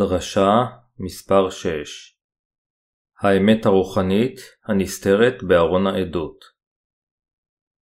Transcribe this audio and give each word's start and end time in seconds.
דרשה 0.00 0.64
מספר 0.98 1.50
6 1.50 2.16
האמת 3.20 3.66
הרוחנית 3.66 4.40
הנסתרת 4.64 5.42
בארון 5.42 5.86
העדות. 5.86 6.44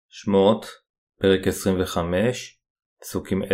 שמות, 0.09 0.66
פרק 1.21 1.47
25, 1.47 2.61
פסוקים 3.01 3.43
10-22 3.43 3.47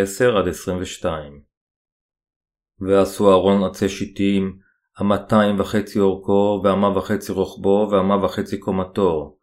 ועשו 2.81 3.33
ארון 3.33 3.71
עצי 3.71 3.89
שיטים, 3.89 4.59
המאתיים 4.97 5.61
וחצי 5.61 5.99
אורכו, 5.99 6.61
והמה 6.65 6.99
וחצי 6.99 7.33
רוחבו, 7.33 7.89
והמה 7.93 8.25
וחצי 8.25 8.59
קומתו, 8.59 9.39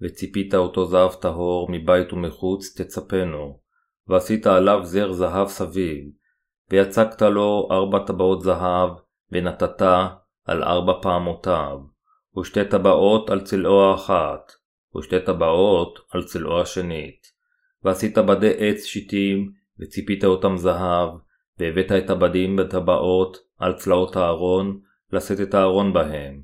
וציפית 0.00 0.54
אותו 0.54 0.84
זהב 0.84 1.12
טהור, 1.12 1.68
מבית 1.70 2.12
ומחוץ 2.12 2.80
תצפנו, 2.80 3.60
ועשית 4.08 4.46
עליו 4.46 4.80
זר 4.82 5.12
זהב 5.12 5.48
סביב, 5.48 6.19
ויצקת 6.70 7.22
לו 7.22 7.68
ארבע 7.70 7.98
טבעות 8.06 8.40
זהב, 8.40 8.90
ונתת 9.32 9.82
על 10.44 10.62
ארבע 10.62 10.92
פעמותיו, 11.02 11.78
ושתי 12.38 12.64
טבעות 12.64 13.30
על 13.30 13.40
צלעו 13.40 13.82
האחת, 13.82 14.52
ושתי 14.96 15.20
טבעות 15.20 15.98
על 16.10 16.22
צלעו 16.22 16.60
השנית. 16.60 17.26
ועשית 17.84 18.18
בדי 18.18 18.52
עץ 18.58 18.84
שיטים, 18.84 19.52
וציפית 19.80 20.24
אותם 20.24 20.56
זהב, 20.56 21.10
והבאת 21.58 21.92
את 21.92 22.10
הבדים 22.10 22.56
בטבעות 22.56 23.36
על 23.58 23.72
צלעות 23.72 24.16
הארון, 24.16 24.80
לשאת 25.12 25.40
את 25.40 25.54
הארון 25.54 25.92
בהם. 25.92 26.42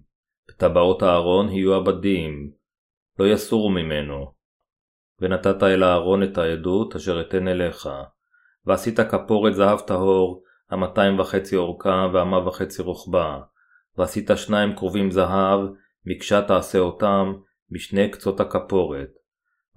בטבעות 0.48 1.02
הארון 1.02 1.48
יהיו 1.48 1.74
הבדים, 1.74 2.50
לא 3.18 3.26
יסורו 3.26 3.70
ממנו. 3.70 4.32
ונתת 5.20 5.62
אל 5.62 5.82
הארון 5.82 6.22
את 6.22 6.38
העדות 6.38 6.96
אשר 6.96 7.20
אתן 7.20 7.48
אליך. 7.48 7.88
ועשית 8.66 9.00
כפורת 9.00 9.54
זהב 9.54 9.80
טהור, 9.80 10.42
המאתיים 10.70 11.18
וחצי 11.18 11.56
אורכה 11.56 12.06
והמה 12.12 12.48
וחצי 12.48 12.82
רוחבה. 12.82 13.38
ועשית 13.98 14.30
שניים 14.36 14.76
כרובים 14.76 15.10
זהב, 15.10 15.60
מקשה 16.06 16.42
תעשה 16.42 16.78
אותם, 16.78 17.32
משני 17.70 18.10
קצות 18.10 18.40
הכפורת. 18.40 19.08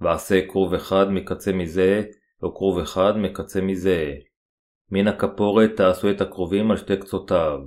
ועשה 0.00 0.46
כרוב 0.48 0.74
אחד 0.74 1.10
מקצה 1.10 1.52
מזה, 1.52 2.02
וכרוב 2.44 2.78
אחד 2.78 3.16
מקצה 3.16 3.60
מזה. 3.60 4.12
מן 4.90 5.08
הכפורת 5.08 5.70
תעשו 5.76 6.10
את 6.10 6.20
הכרובים 6.20 6.70
על 6.70 6.76
שתי 6.76 6.96
קצותיו. 6.96 7.58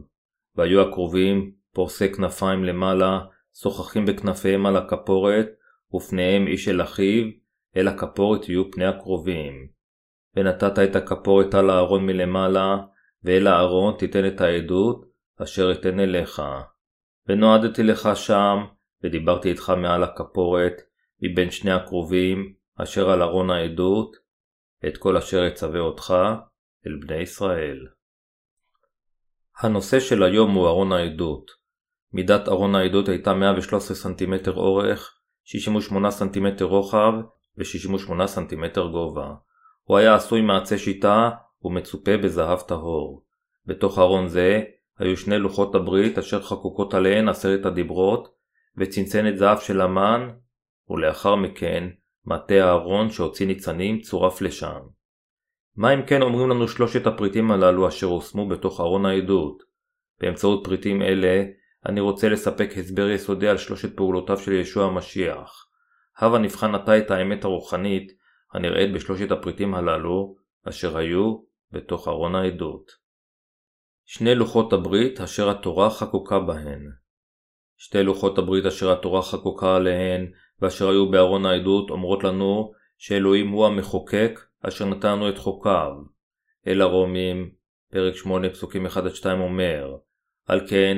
והיו 0.56 0.82
הכרובים 0.82 1.52
פורסי 1.74 2.12
כנפיים 2.12 2.64
למעלה, 2.64 3.20
שוחחים 3.62 4.06
בכנפיהם 4.06 4.66
על 4.66 4.78
הכפורת, 4.78 5.48
ופניהם 5.96 6.48
איש 6.48 6.68
אל 6.68 6.82
אחיו, 6.82 7.26
אל 7.78 7.88
הכפורת 7.88 8.50
יהיו 8.50 8.72
פני 8.72 8.86
הכרובים. 8.86 9.68
ונתת 10.36 10.80
את 10.80 10.96
הכפורת 10.96 11.54
על 11.54 11.70
הארון 11.70 12.06
מלמעלה, 12.06 12.78
ואל 13.24 13.48
הארון 13.48 13.94
תיתן 13.98 14.28
את 14.28 14.42
העדות, 14.42 15.06
אשר 15.44 15.72
אתן 15.72 16.00
אליך. 16.00 16.42
ונועדתי 17.28 17.84
לך 17.84 18.10
שם, 18.16 18.58
ודיברתי 19.04 19.50
איתך 19.50 19.70
מעל 19.70 20.04
הכפורת, 20.04 20.82
מבין 21.22 21.52
שני 21.52 21.72
הכרובים, 21.72 22.54
אשר 22.76 23.10
על 23.10 23.22
ארון 23.22 23.50
העדות, 23.50 24.16
את 24.88 24.98
כל 24.98 25.18
אשר 25.18 25.48
אצווה 25.48 25.80
אותך, 25.80 26.14
אל 26.88 26.96
בני 27.02 27.22
ישראל. 27.22 27.88
הנושא 29.60 30.00
של 30.00 30.24
היום 30.24 30.52
הוא 30.52 30.68
ארון 30.68 30.92
העדות. 30.92 31.52
מידת 32.14 32.48
ארון 32.48 32.76
העדות 32.76 33.10
הייתה 33.10 33.34
113 33.34 33.98
סנטימטר 33.98 34.54
אורך, 34.54 35.20
68 35.44 36.12
סנטימטר 36.12 36.66
רוחב 36.66 37.14
ו-68 37.58 38.26
סנטימטר 38.26 38.88
גובה. 38.88 39.34
הוא 39.84 39.98
היה 39.98 40.16
עשוי 40.16 40.42
מעצי 40.42 40.78
שיטה 40.78 41.30
ומצופה 41.64 42.18
בזהב 42.18 42.60
טהור. 42.60 43.24
בתוך 43.66 44.00
ארון 44.00 44.28
זה 44.28 44.64
היו 45.00 45.18
שני 45.18 45.38
לוחות 45.38 45.76
הברית 45.76 46.18
אשר 46.18 46.42
חקוקות 46.42 46.94
עליהן 46.94 47.30
עשרת 47.30 47.66
הדיברות, 47.66 48.34
וצנצנת 48.78 49.38
זהב 49.38 49.60
של 49.60 49.82
המן, 49.82 50.30
ולאחר 50.90 51.36
מכן 51.36 51.90
מטה 52.26 52.54
הארון 52.54 53.10
שהוציא 53.10 53.48
ניצנים 53.48 54.02
צורף 54.02 54.42
לשם. 54.42 54.80
מה 55.76 55.94
אם 55.94 56.06
כן 56.06 56.22
אומרים 56.22 56.50
לנו 56.50 56.68
שלושת 56.68 57.08
הפריטים 57.08 57.52
הללו 57.52 57.88
אשר 57.88 58.08
הושמו 58.08 58.48
בתוך 58.48 58.80
ארון 58.80 59.06
העדות? 59.06 59.64
באמצעות 60.22 60.64
פריטים 60.64 61.02
אלה 61.02 61.44
אני 61.86 62.02
רוצה 62.02 62.30
לספק 62.30 62.70
הסבר 62.78 63.10
יסודי 63.10 63.48
על 63.48 63.58
שלושת 63.58 63.96
פעולותיו 63.96 64.38
של 64.38 64.52
ישוע 64.52 64.86
המשיח. 64.86 65.68
הבה 66.18 66.38
נבחן 66.38 66.76
עתה 66.76 66.98
את 66.98 67.12
האמת 67.12 67.44
הרוחנית 67.44 68.12
הנראית 68.54 68.94
בשלושת 68.94 69.32
הפריטים 69.32 69.76
הללו, 69.76 70.36
אשר 70.70 70.98
היו 70.98 71.38
בתוך 71.72 72.08
ארון 72.08 72.36
העדות. 72.36 72.92
שני 74.06 74.36
לוחות 74.36 74.74
הברית 74.74 75.22
אשר 75.22 75.50
התורה 75.50 75.90
חקוקה 75.90 76.40
בהן. 76.40 76.92
שתי 77.78 78.04
לוחות 78.04 78.38
הברית 78.38 78.66
אשר 78.66 78.92
התורה 78.92 79.22
חקוקה 79.22 79.76
עליהן, 79.76 80.32
ואשר 80.62 80.90
היו 80.90 81.12
בארון 81.12 81.46
העדות, 81.46 81.90
אומרות 81.90 82.24
לנו 82.24 82.72
שאלוהים 82.98 83.50
הוא 83.50 83.66
המחוקק, 83.66 84.40
אשר 84.62 84.86
נתנו 84.86 85.30
את 85.30 85.38
חוקיו. 85.38 85.92
אל 86.68 86.82
הרומים, 86.82 87.52
פרק 87.92 88.16
8 88.16 88.50
פסוקים 88.50 88.86
1-2 88.86 88.90
אומר, 89.26 89.96
על 90.48 90.68
כן, 90.68 90.98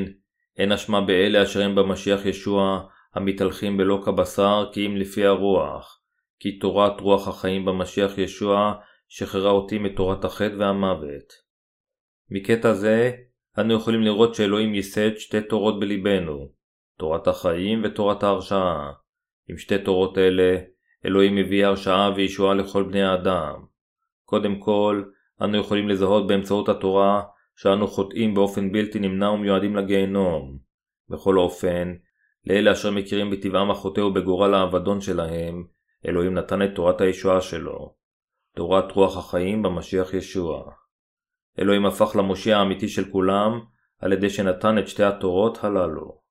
אין 0.57 0.71
אשמה 0.71 1.01
באלה 1.01 1.43
אשר 1.43 1.61
הם 1.61 1.75
במשיח 1.75 2.25
ישוע, 2.25 2.87
המתהלכים 3.13 3.77
בלא 3.77 4.01
כבשר, 4.05 4.69
כי 4.73 4.85
אם 4.85 4.97
לפי 4.97 5.25
הרוח. 5.25 6.01
כי 6.39 6.59
תורת 6.59 7.01
רוח 7.01 7.27
החיים 7.27 7.65
במשיח 7.65 8.17
ישוע 8.17 8.73
שחררה 9.07 9.51
אותי 9.51 9.77
מתורת 9.77 10.25
החטא 10.25 10.55
והמוות. 10.59 11.33
מקטע 12.31 12.73
זה 12.73 13.11
אנו 13.59 13.73
יכולים 13.73 14.01
לראות 14.01 14.35
שאלוהים 14.35 14.75
ייסד 14.75 15.17
שתי 15.17 15.41
תורות 15.41 15.79
בליבנו, 15.79 16.49
תורת 16.97 17.27
החיים 17.27 17.81
ותורת 17.83 18.23
ההרשעה. 18.23 18.91
עם 19.49 19.57
שתי 19.57 19.77
תורות 19.77 20.17
אלה, 20.17 20.57
אלוהים 21.05 21.35
מביא 21.35 21.65
הרשעה 21.65 22.11
וישועה 22.15 22.53
לכל 22.53 22.83
בני 22.83 23.03
האדם. 23.03 23.53
קודם 24.23 24.59
כל, 24.59 25.03
אנו 25.41 25.57
יכולים 25.57 25.89
לזהות 25.89 26.27
באמצעות 26.27 26.69
התורה 26.69 27.23
שאנו 27.55 27.87
חוטאים 27.87 28.33
באופן 28.33 28.71
בלתי 28.71 28.99
נמנע 28.99 29.29
ומיועדים 29.29 29.75
לגיהנום. 29.75 30.57
בכל 31.09 31.37
אופן, 31.37 31.93
לאלה 32.45 32.71
אשר 32.71 32.91
מכירים 32.91 33.31
בטבעם 33.31 33.71
החוטא 33.71 34.01
ובגורל 34.01 34.53
האבדון 34.53 35.01
שלהם, 35.01 35.65
אלוהים 36.07 36.33
נתן 36.33 36.61
את 36.61 36.69
תורת 36.75 37.01
הישועה 37.01 37.41
שלו, 37.41 37.93
תורת 38.55 38.91
רוח 38.91 39.17
החיים 39.17 39.63
במשיח 39.63 40.13
ישוע. 40.13 40.71
אלוהים 41.59 41.85
הפך 41.85 42.15
למושיע 42.15 42.57
האמיתי 42.57 42.87
של 42.87 43.11
כולם, 43.11 43.61
על 43.99 44.13
ידי 44.13 44.29
שנתן 44.29 44.79
את 44.79 44.87
שתי 44.87 45.03
התורות 45.03 45.63
הללו. 45.63 46.21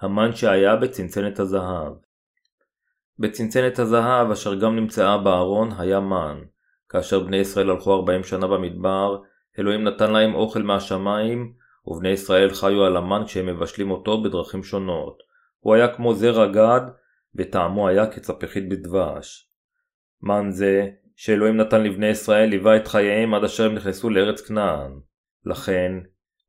המן 0.00 0.32
שהיה 0.32 0.76
בצנצנת 0.76 1.38
הזהב 1.38 1.92
בצנצנת 3.18 3.78
הזהב, 3.78 4.30
אשר 4.30 4.54
גם 4.54 4.76
נמצאה 4.76 5.18
בארון, 5.18 5.70
היה 5.78 6.00
מן. 6.00 6.40
כאשר 6.88 7.20
בני 7.20 7.36
ישראל 7.36 7.70
הלכו 7.70 7.94
ארבעים 7.94 8.24
שנה 8.24 8.46
במדבר, 8.46 9.18
אלוהים 9.58 9.84
נתן 9.84 10.12
להם 10.12 10.34
אוכל 10.34 10.62
מהשמיים, 10.62 11.52
ובני 11.86 12.08
ישראל 12.08 12.54
חיו 12.54 12.84
על 12.84 12.96
המן 12.96 13.22
כשהם 13.26 13.46
מבשלים 13.46 13.90
אותו 13.90 14.22
בדרכים 14.22 14.62
שונות. 14.62 15.18
הוא 15.60 15.74
היה 15.74 15.94
כמו 15.94 16.14
זרע 16.14 16.46
גד, 16.46 16.80
וטעמו 17.34 17.88
היה 17.88 18.06
כצפחית 18.06 18.68
בדבש. 18.68 19.50
מן 20.22 20.50
זה, 20.50 20.88
שאלוהים 21.16 21.56
נתן 21.56 21.82
לבני 21.82 22.06
ישראל, 22.06 22.48
ליווה 22.48 22.76
את 22.76 22.88
חייהם 22.88 23.34
עד 23.34 23.44
אשר 23.44 23.66
הם 23.66 23.74
נכנסו 23.74 24.10
לארץ 24.10 24.40
כנען. 24.40 24.92
לכן, 25.44 25.92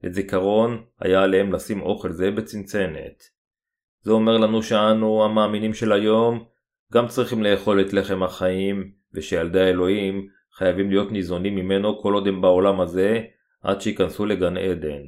לזיכרון, 0.03 0.83
היה 0.99 1.23
עליהם 1.23 1.53
לשים 1.53 1.81
אוכל 1.81 2.11
זה 2.11 2.31
בצנצנת. 2.31 3.23
זה 4.01 4.11
אומר 4.11 4.37
לנו 4.37 4.63
שאנו, 4.63 5.25
המאמינים 5.25 5.73
של 5.73 5.91
היום, 5.91 6.43
גם 6.93 7.07
צריכים 7.07 7.43
לאכול 7.43 7.81
את 7.81 7.93
לחם 7.93 8.23
החיים, 8.23 8.91
ושילדי 9.13 9.61
האלוהים 9.61 10.27
חייבים 10.53 10.89
להיות 10.89 11.11
ניזונים 11.11 11.55
ממנו 11.55 12.01
כל 12.01 12.13
עוד 12.13 12.27
הם 12.27 12.41
בעולם 12.41 12.81
הזה, 12.81 13.21
עד 13.61 13.81
שייכנסו 13.81 14.25
לגן 14.25 14.57
עדן. 14.57 15.03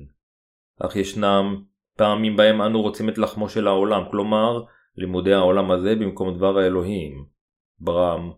אך 0.79 0.95
ישנם 0.95 1.63
פעמים 1.97 2.35
בהם 2.35 2.62
אנו 2.62 2.81
רוצים 2.81 3.09
את 3.09 3.17
לחמו 3.17 3.50
של 3.50 3.67
העולם, 3.67 4.03
כלומר, 4.12 4.63
לימודי 4.97 5.33
העולם 5.33 5.71
הזה 5.71 5.95
במקום 5.95 6.38
דבר 6.38 6.57
האלוהים. 6.57 7.25
ברם, 7.79 8.31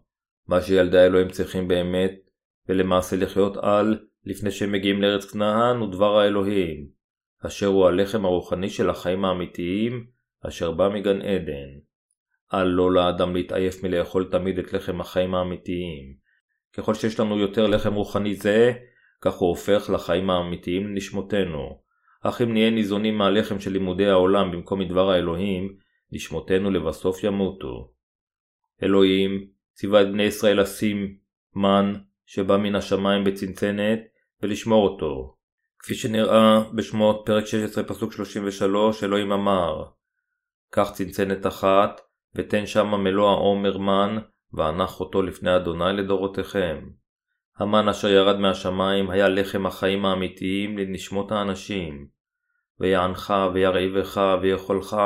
מה 0.47 0.61
שילדי 0.61 0.97
האלוהים 0.97 1.29
צריכים 1.29 1.67
באמת, 1.67 2.11
ולמעשה 2.69 3.15
לחיות 3.15 3.57
על, 3.57 4.00
לפני 4.25 4.51
שהם 4.51 4.71
מגיעים 4.71 5.01
לארץ 5.01 5.31
כנען, 5.31 5.77
הוא 5.77 5.91
דבר 5.91 6.19
האלוהים, 6.19 6.88
אשר 7.45 7.67
הוא 7.67 7.88
הלחם 7.88 8.25
הרוחני 8.25 8.69
של 8.69 8.89
החיים 8.89 9.25
האמיתיים, 9.25 10.05
אשר 10.47 10.71
בא 10.71 10.89
מגן 10.89 11.21
עדן. 11.21 11.69
אל 12.53 12.67
לא 12.67 12.91
לאדם 12.91 13.35
להתעייף 13.35 13.83
מלאכול 13.83 14.27
תמיד 14.31 14.59
את 14.59 14.73
לחם 14.73 15.01
החיים 15.01 15.35
האמיתיים. 15.35 16.13
ככל 16.73 16.94
שיש 16.94 17.19
לנו 17.19 17.39
יותר 17.39 17.67
לחם 17.67 17.94
רוחני 17.94 18.35
זה, 18.35 18.73
כך 19.21 19.33
הוא 19.33 19.50
הופך 19.50 19.89
לחיים 19.94 20.29
האמיתיים 20.29 20.88
לנשמותינו. 20.88 21.81
אך 22.21 22.41
אם 22.41 22.53
נהיה 22.53 22.69
ניזונים 22.69 23.17
מהלחם 23.17 23.59
של 23.59 23.71
לימודי 23.71 24.07
העולם 24.07 24.51
במקום 24.51 24.79
מדבר 24.79 25.09
האלוהים, 25.09 25.75
נשמותינו 26.13 26.71
לבסוף 26.71 27.24
ימותו. 27.24 27.92
אלוהים 28.83 29.48
ציווה 29.74 30.01
את 30.01 30.07
בני 30.07 30.24
ישראל 30.24 30.62
לשים 30.62 31.15
מן 31.56 31.94
שבא 32.25 32.57
מן 32.57 32.75
השמיים 32.75 33.24
בצנצנת 33.24 34.00
ולשמור 34.42 34.88
אותו. 34.88 35.36
כפי 35.80 35.95
שנראה 35.95 36.63
בשמות 36.75 37.24
פרק 37.25 37.45
16 37.45 37.83
פסוק 37.83 38.13
33 38.13 39.04
אלוהים 39.04 39.31
אמר 39.31 39.83
קח 40.69 40.92
צנצנת 40.94 41.48
אחת 41.48 42.01
ותן 42.36 42.65
שמה 42.65 42.98
מלוא 42.98 43.30
העומר 43.30 43.77
מן 43.77 44.18
ואנח 44.54 45.00
אותו 45.00 45.21
לפני 45.21 45.56
אדוני 45.56 45.94
לדורותיכם. 45.94 46.89
המן 47.57 47.89
אשר 47.89 48.07
ירד 48.07 48.39
מהשמיים 48.39 49.10
היה 49.10 49.30
לחם 49.30 49.65
החיים 49.65 50.06
האמיתיים 50.06 50.77
לנשמות 50.77 51.31
האנשים. 51.31 52.07
ויענך 52.80 53.33
וירעיבך 53.54 54.21
ויכולך 54.42 54.98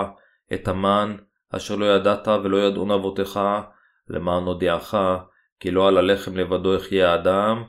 את 0.54 0.68
המן 0.68 1.18
אשר 1.50 1.76
לא 1.76 1.86
ידעת 1.86 2.28
ולא 2.28 2.58
ידעון 2.58 2.92
אבותיך 2.92 3.40
למען 4.08 4.44
הודיעך 4.44 4.96
כי 5.60 5.72
לא 5.72 5.88
על 5.88 5.98
הלחם 5.98 6.38
לבדו 6.38 6.76
יחיה 6.76 7.12
האדם 7.12 7.64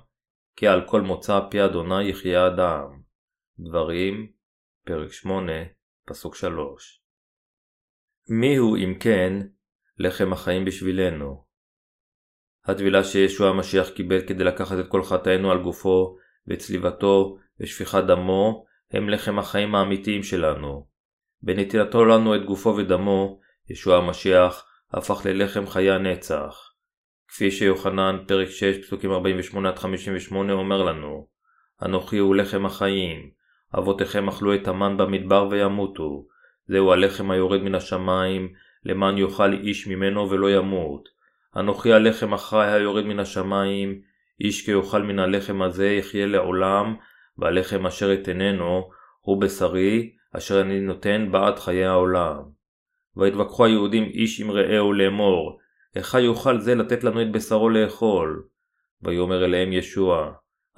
כי 0.56 0.66
על 0.66 0.86
כל 0.86 1.00
מוצא 1.00 1.40
פי 1.50 1.64
אדוני 1.64 2.08
יחיה 2.08 2.46
אדם. 2.46 3.02
דברים, 3.58 4.32
פרק 4.84 5.12
8, 5.12 5.52
פסוק 6.06 6.34
3 6.34 7.02
מיהו 8.28 8.76
אם 8.76 8.94
כן 9.00 9.32
לחם 9.98 10.32
החיים 10.32 10.64
בשבילנו? 10.64 11.44
הטבילה 12.64 13.04
שישוע 13.04 13.48
המשיח 13.48 13.88
קיבל 13.88 14.26
כדי 14.26 14.44
לקחת 14.44 14.76
את 14.80 14.88
כל 14.88 15.02
חטאינו 15.02 15.50
על 15.50 15.62
גופו 15.62 16.16
וצליבתו 16.48 17.38
ושפיכת 17.60 18.04
דמו 18.06 18.64
הם 18.90 19.08
לחם 19.08 19.38
החיים 19.38 19.74
האמיתיים 19.74 20.22
שלנו. 20.22 20.88
בנטילתו 21.42 22.04
לנו 22.04 22.34
את 22.34 22.44
גופו 22.44 22.76
ודמו, 22.76 23.40
ישוע 23.70 23.96
המשיח 23.96 24.64
הפך 24.92 25.26
ללחם 25.26 25.66
חיי 25.66 25.90
הנצח. 25.90 26.68
כפי 27.28 27.50
שיוחנן 27.50 28.16
פרק 28.26 28.48
6 28.48 28.78
פסוקים 28.78 29.10
48-58 29.10 30.34
אומר 30.52 30.82
לנו 30.82 31.26
אנוכי 31.82 32.18
הוא 32.18 32.36
לחם 32.36 32.66
החיים, 32.66 33.30
אבותיכם 33.78 34.28
אכלו 34.28 34.54
את 34.54 34.68
המן 34.68 34.96
במדבר 34.96 35.48
וימותו, 35.50 36.26
זהו 36.68 36.92
הלחם 36.92 37.30
היורד 37.30 37.62
מן 37.62 37.74
השמיים, 37.74 38.52
למען 38.84 39.18
יאכל 39.18 39.52
איש 39.52 39.86
ממנו 39.86 40.30
ולא 40.30 40.50
ימות. 40.50 41.08
אנוכי 41.56 41.92
הלחם 41.92 42.34
החי 42.34 42.66
היורד 42.72 43.04
מן 43.04 43.18
השמיים, 43.18 44.00
איש 44.40 44.64
כי 44.64 44.70
יאכל 44.70 45.02
מן 45.02 45.18
הלחם 45.18 45.62
הזה 45.62 45.90
יחיה 45.90 46.26
לעולם, 46.26 46.96
והלחם 47.38 47.86
אשר 47.86 48.14
אתננו 48.14 48.90
הוא 49.20 49.40
בשרי, 49.40 50.12
אשר 50.36 50.60
אני 50.60 50.80
נותן 50.80 51.28
בעד 51.30 51.58
חיי 51.58 51.84
העולם. 51.84 52.42
ויתווכחו 53.16 53.64
היהודים 53.64 54.04
איש 54.04 54.40
עם 54.40 54.50
רעהו 54.50 54.92
לאמור, 54.92 55.58
היכן 55.94 56.18
יוכל 56.18 56.58
זה 56.58 56.74
לתת 56.74 57.04
לנו 57.04 57.22
את 57.22 57.32
בשרו 57.32 57.68
לאכול? 57.68 58.42
ויאמר 59.02 59.44
אליהם 59.44 59.72
ישוע, 59.72 60.32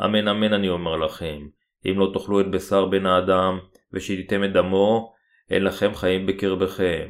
אמן 0.05 0.29
אמן 0.29 0.53
אני 0.53 0.69
אומר 0.69 0.97
לכם, 0.97 1.39
אם 1.87 1.99
לא 1.99 2.11
תאכלו 2.15 2.41
את 2.41 2.51
בשר 2.51 2.87
בן 2.87 3.07
האדם, 3.07 3.59
ושתיתם 3.93 4.45
את 4.45 4.53
דמו, 4.53 5.13
אין 5.51 5.65
לכם 5.65 5.95
חיים 5.95 6.27
בקרבכם. 6.27 7.09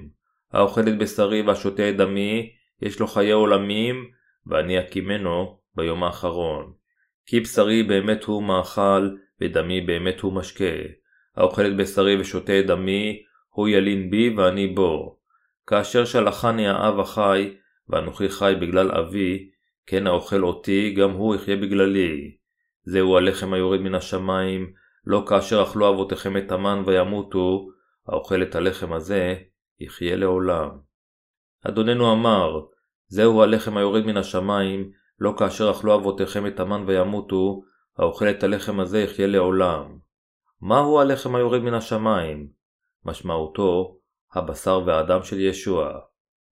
האוכל 0.53 0.81
את 0.81 0.99
בשרי 0.99 1.43
והשותה 1.43 1.91
את 1.91 1.97
דמי, 1.97 2.53
יש 2.83 3.01
לו 3.01 3.07
חיי 3.07 3.31
עולמים, 3.31 4.11
ואני 4.47 4.79
אקימנו 4.79 5.59
ביום 5.75 6.05
האחרון. 6.05 6.73
כי 7.27 7.41
בשרי 7.41 7.83
באמת 7.83 8.25
הוא 8.25 8.43
מאכל, 8.43 9.11
ודמי 9.41 9.81
באמת 9.81 10.21
הוא 10.21 10.33
משקה. 10.33 11.00
האוכל 11.37 11.67
את 11.67 11.77
בשרי 11.77 12.21
ושותה 12.21 12.61
את 12.61 12.67
דמי, 12.67 13.23
הוא 13.51 13.69
ילין 13.69 14.11
בי 14.11 14.35
ואני 14.37 14.67
בו. 14.67 15.19
כאשר 15.67 16.05
שלחני 16.05 16.69
האב 16.69 17.01
החי, 17.01 17.55
ואנוכי 17.89 18.29
חי 18.29 18.55
בגלל 18.61 18.93
אבי, 18.93 19.51
כן 19.87 20.07
האוכל 20.07 20.45
אותי, 20.45 20.95
גם 20.95 21.11
הוא 21.11 21.35
יחיה 21.35 21.57
בגללי. 21.57 22.37
זהו 22.83 23.17
הלחם 23.17 23.53
היורד 23.53 23.81
מן 23.81 23.95
השמיים, 23.95 24.73
לא 25.07 25.25
כאשר 25.29 25.63
אכלו 25.63 25.89
אבותיכם 25.89 26.37
את 26.37 26.53
המן 26.53 26.83
וימותו, 26.87 27.69
האוכל 28.09 28.43
את 28.43 28.55
הלחם 28.55 28.93
הזה, 28.93 29.35
יחיה 29.81 30.17
לעולם. 30.17 30.71
אדוננו 31.67 32.13
אמר, 32.13 32.61
זהו 33.09 33.43
הלחם 33.43 33.77
היורד 33.77 34.07
מן 34.07 34.17
השמיים, 34.17 34.91
לא 35.19 35.35
כאשר 35.39 35.71
אכלו 35.71 35.95
אבותיכם 35.95 36.47
את 36.47 36.61
המן 36.61 36.85
וימותו, 36.87 37.63
האוכל 37.99 38.31
את 38.31 38.43
הלחם 38.43 38.81
הזה 38.81 39.01
יחיה 39.01 39.27
לעולם. 39.27 39.99
מהו 40.63 41.01
הלחם 41.01 41.35
היורד 41.35 41.61
מן 41.61 41.75
השמיים? 41.75 42.49
משמעותו, 43.05 43.99
הבשר 44.35 44.81
והדם 44.87 45.23
של 45.23 45.41
ישוע. 45.41 45.99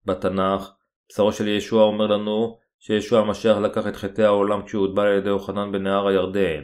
בתנ"ך, 0.05 0.71
בשרו 1.09 1.31
של 1.31 1.47
ישוע 1.47 1.83
אומר 1.83 2.07
לנו 2.07 2.57
שישוע 2.79 3.19
המשיח 3.19 3.57
לקח 3.57 3.87
את 3.87 3.95
חטאי 3.95 4.23
העולם 4.23 4.65
כשהוא 4.65 4.87
הוטבל 4.87 5.07
על 5.07 5.17
ידי 5.17 5.29
יוחנן 5.29 5.71
בנהר 5.71 6.07
הירדן, 6.07 6.63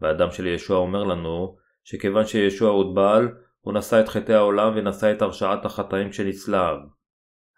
והדם 0.00 0.30
של 0.30 0.46
ישוע 0.46 0.76
אומר 0.78 1.04
לנו 1.04 1.56
שכיוון 1.84 2.26
שישוע 2.26 2.70
הוטבל, 2.70 3.28
הוא 3.60 3.74
נשא 3.74 4.00
את 4.00 4.08
חטאי 4.08 4.34
העולם 4.34 4.72
ונשא 4.76 5.12
את 5.12 5.22
הרשעת 5.22 5.64
החטאים 5.64 6.10
כשנצלב. 6.10 6.76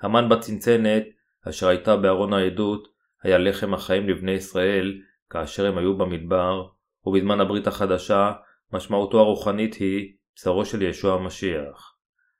המן 0.01 0.29
בצנצנת, 0.29 1.05
אשר 1.49 1.69
הייתה 1.69 1.97
בארון 1.97 2.33
העדות, 2.33 2.89
היה 3.23 3.39
לחם 3.39 3.75
החיים 3.75 4.09
לבני 4.09 4.33
ישראל 4.33 5.01
כאשר 5.31 5.67
הם 5.67 5.79
היו 5.79 5.99
במדבר, 5.99 6.67
ובזמן 7.07 7.41
הברית 7.41 7.67
החדשה, 7.67 8.33
משמעותו 8.75 9.21
הרוחנית 9.21 9.75
היא 9.75 10.13
בשרו 10.37 10.65
של 10.65 10.83
ישוע 10.83 11.15
המשיח. 11.15 11.95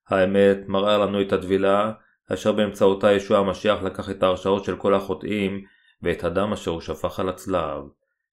האמת 0.09 0.59
מראה 0.67 0.99
לנו 0.99 1.23
את 1.23 1.33
הטבילה 1.33 1.93
אשר 2.33 2.53
באמצעותה 2.53 3.13
ישוע 3.13 3.39
המשיח 3.39 3.83
לקח 3.83 4.11
את 4.11 4.23
ההרשעות 4.23 4.65
של 4.65 4.77
כל 4.77 4.95
החוטאים 4.95 5.65
ואת 6.03 6.25
הדם 6.25 6.53
אשר 6.53 6.71
הוא 6.71 6.81
שפך 6.81 7.21
על 7.21 7.29
הצלב. 7.29 7.83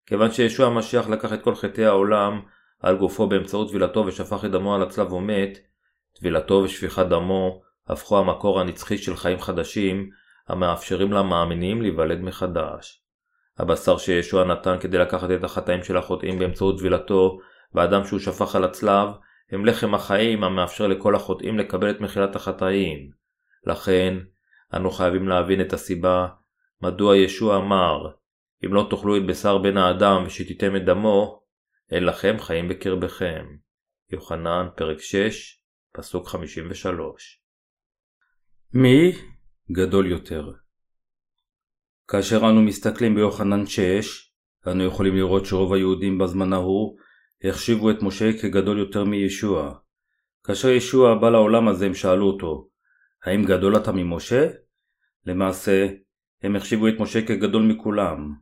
כיוון 0.05 0.31
שישוע 0.31 0.67
המשיח 0.67 1.09
לקח 1.09 1.33
את 1.33 1.41
כל 1.41 1.55
חטאי 1.55 1.85
העולם 1.85 2.41
על 2.79 2.97
גופו 2.97 3.27
באמצעות 3.27 3.69
טבילתו 3.69 4.03
ושפך 4.05 4.45
את 4.45 4.51
דמו 4.51 4.75
על 4.75 4.81
הצלב 4.81 5.13
ומת, 5.13 5.57
טבילתו 6.19 6.53
ושפיכת 6.53 7.05
דמו 7.05 7.61
הפכו 7.87 8.19
המקור 8.19 8.59
הנצחי 8.59 8.97
של 8.97 9.15
חיים 9.15 9.39
חדשים 9.39 10.09
המאפשרים 10.47 11.11
למאמינים 11.11 11.81
להיוולד 11.81 12.21
מחדש. 12.21 13.03
הבשר 13.57 13.97
שישוע 13.97 14.43
נתן 14.43 14.75
כדי 14.79 14.97
לקחת 14.97 15.31
את 15.31 15.43
החטאים 15.43 15.83
של 15.83 15.97
החוטאים 15.97 16.39
באמצעות 16.39 16.77
טבילתו 16.79 17.37
והדם 17.73 18.05
שהוא 18.05 18.19
שפך 18.19 18.55
על 18.55 18.63
הצלב 18.63 19.09
הם 19.51 19.65
לחם 19.65 19.95
החיים 19.95 20.43
המאפשר 20.43 20.87
לכל 20.87 21.15
החוטאים 21.15 21.59
לקבל 21.59 21.91
את 21.91 22.01
מחילת 22.01 22.35
החטאים. 22.35 23.11
לכן, 23.67 24.17
אנו 24.75 24.91
חייבים 24.91 25.27
להבין 25.27 25.61
את 25.61 25.73
הסיבה 25.73 26.27
מדוע 26.81 27.17
ישוע 27.17 27.57
אמר 27.57 28.11
אם 28.65 28.73
לא 28.73 28.87
תאכלו 28.89 29.17
את 29.17 29.25
בשר 29.25 29.57
בן 29.57 29.77
האדם 29.77 30.23
ושתיתם 30.25 30.75
את 30.75 30.85
דמו, 30.85 31.43
אין 31.91 32.03
לכם 32.03 32.35
חיים 32.39 32.69
בקרבכם. 32.69 33.45
יוחנן, 34.11 34.67
פרק 34.75 34.99
6, 34.99 35.63
פסוק 35.93 36.27
53. 36.27 37.41
מי 38.73 39.11
גדול 39.71 40.11
יותר? 40.11 40.51
כאשר 42.07 42.37
אנו 42.37 42.61
מסתכלים 42.61 43.15
ביוחנן 43.15 43.65
6, 43.65 44.33
אנו 44.67 44.83
יכולים 44.83 45.15
לראות 45.15 45.45
שרוב 45.45 45.73
היהודים 45.73 46.17
בזמן 46.17 46.53
ההוא 46.53 46.97
החשיבו 47.43 47.91
את 47.91 48.01
משה 48.01 48.33
כגדול 48.41 48.79
יותר 48.79 49.03
מישוע. 49.03 49.73
כאשר 50.43 50.69
ישוע 50.69 51.15
בא 51.15 51.29
לעולם 51.29 51.67
הזה 51.67 51.85
הם 51.85 51.93
שאלו 51.93 52.27
אותו, 52.27 52.69
האם 53.23 53.45
גדול 53.45 53.77
אתה 53.77 53.91
ממשה? 53.91 54.47
למעשה, 55.25 55.87
הם 56.43 56.55
החשיבו 56.55 56.87
את 56.87 56.93
משה 56.99 57.21
כגדול 57.21 57.63
מכולם. 57.63 58.33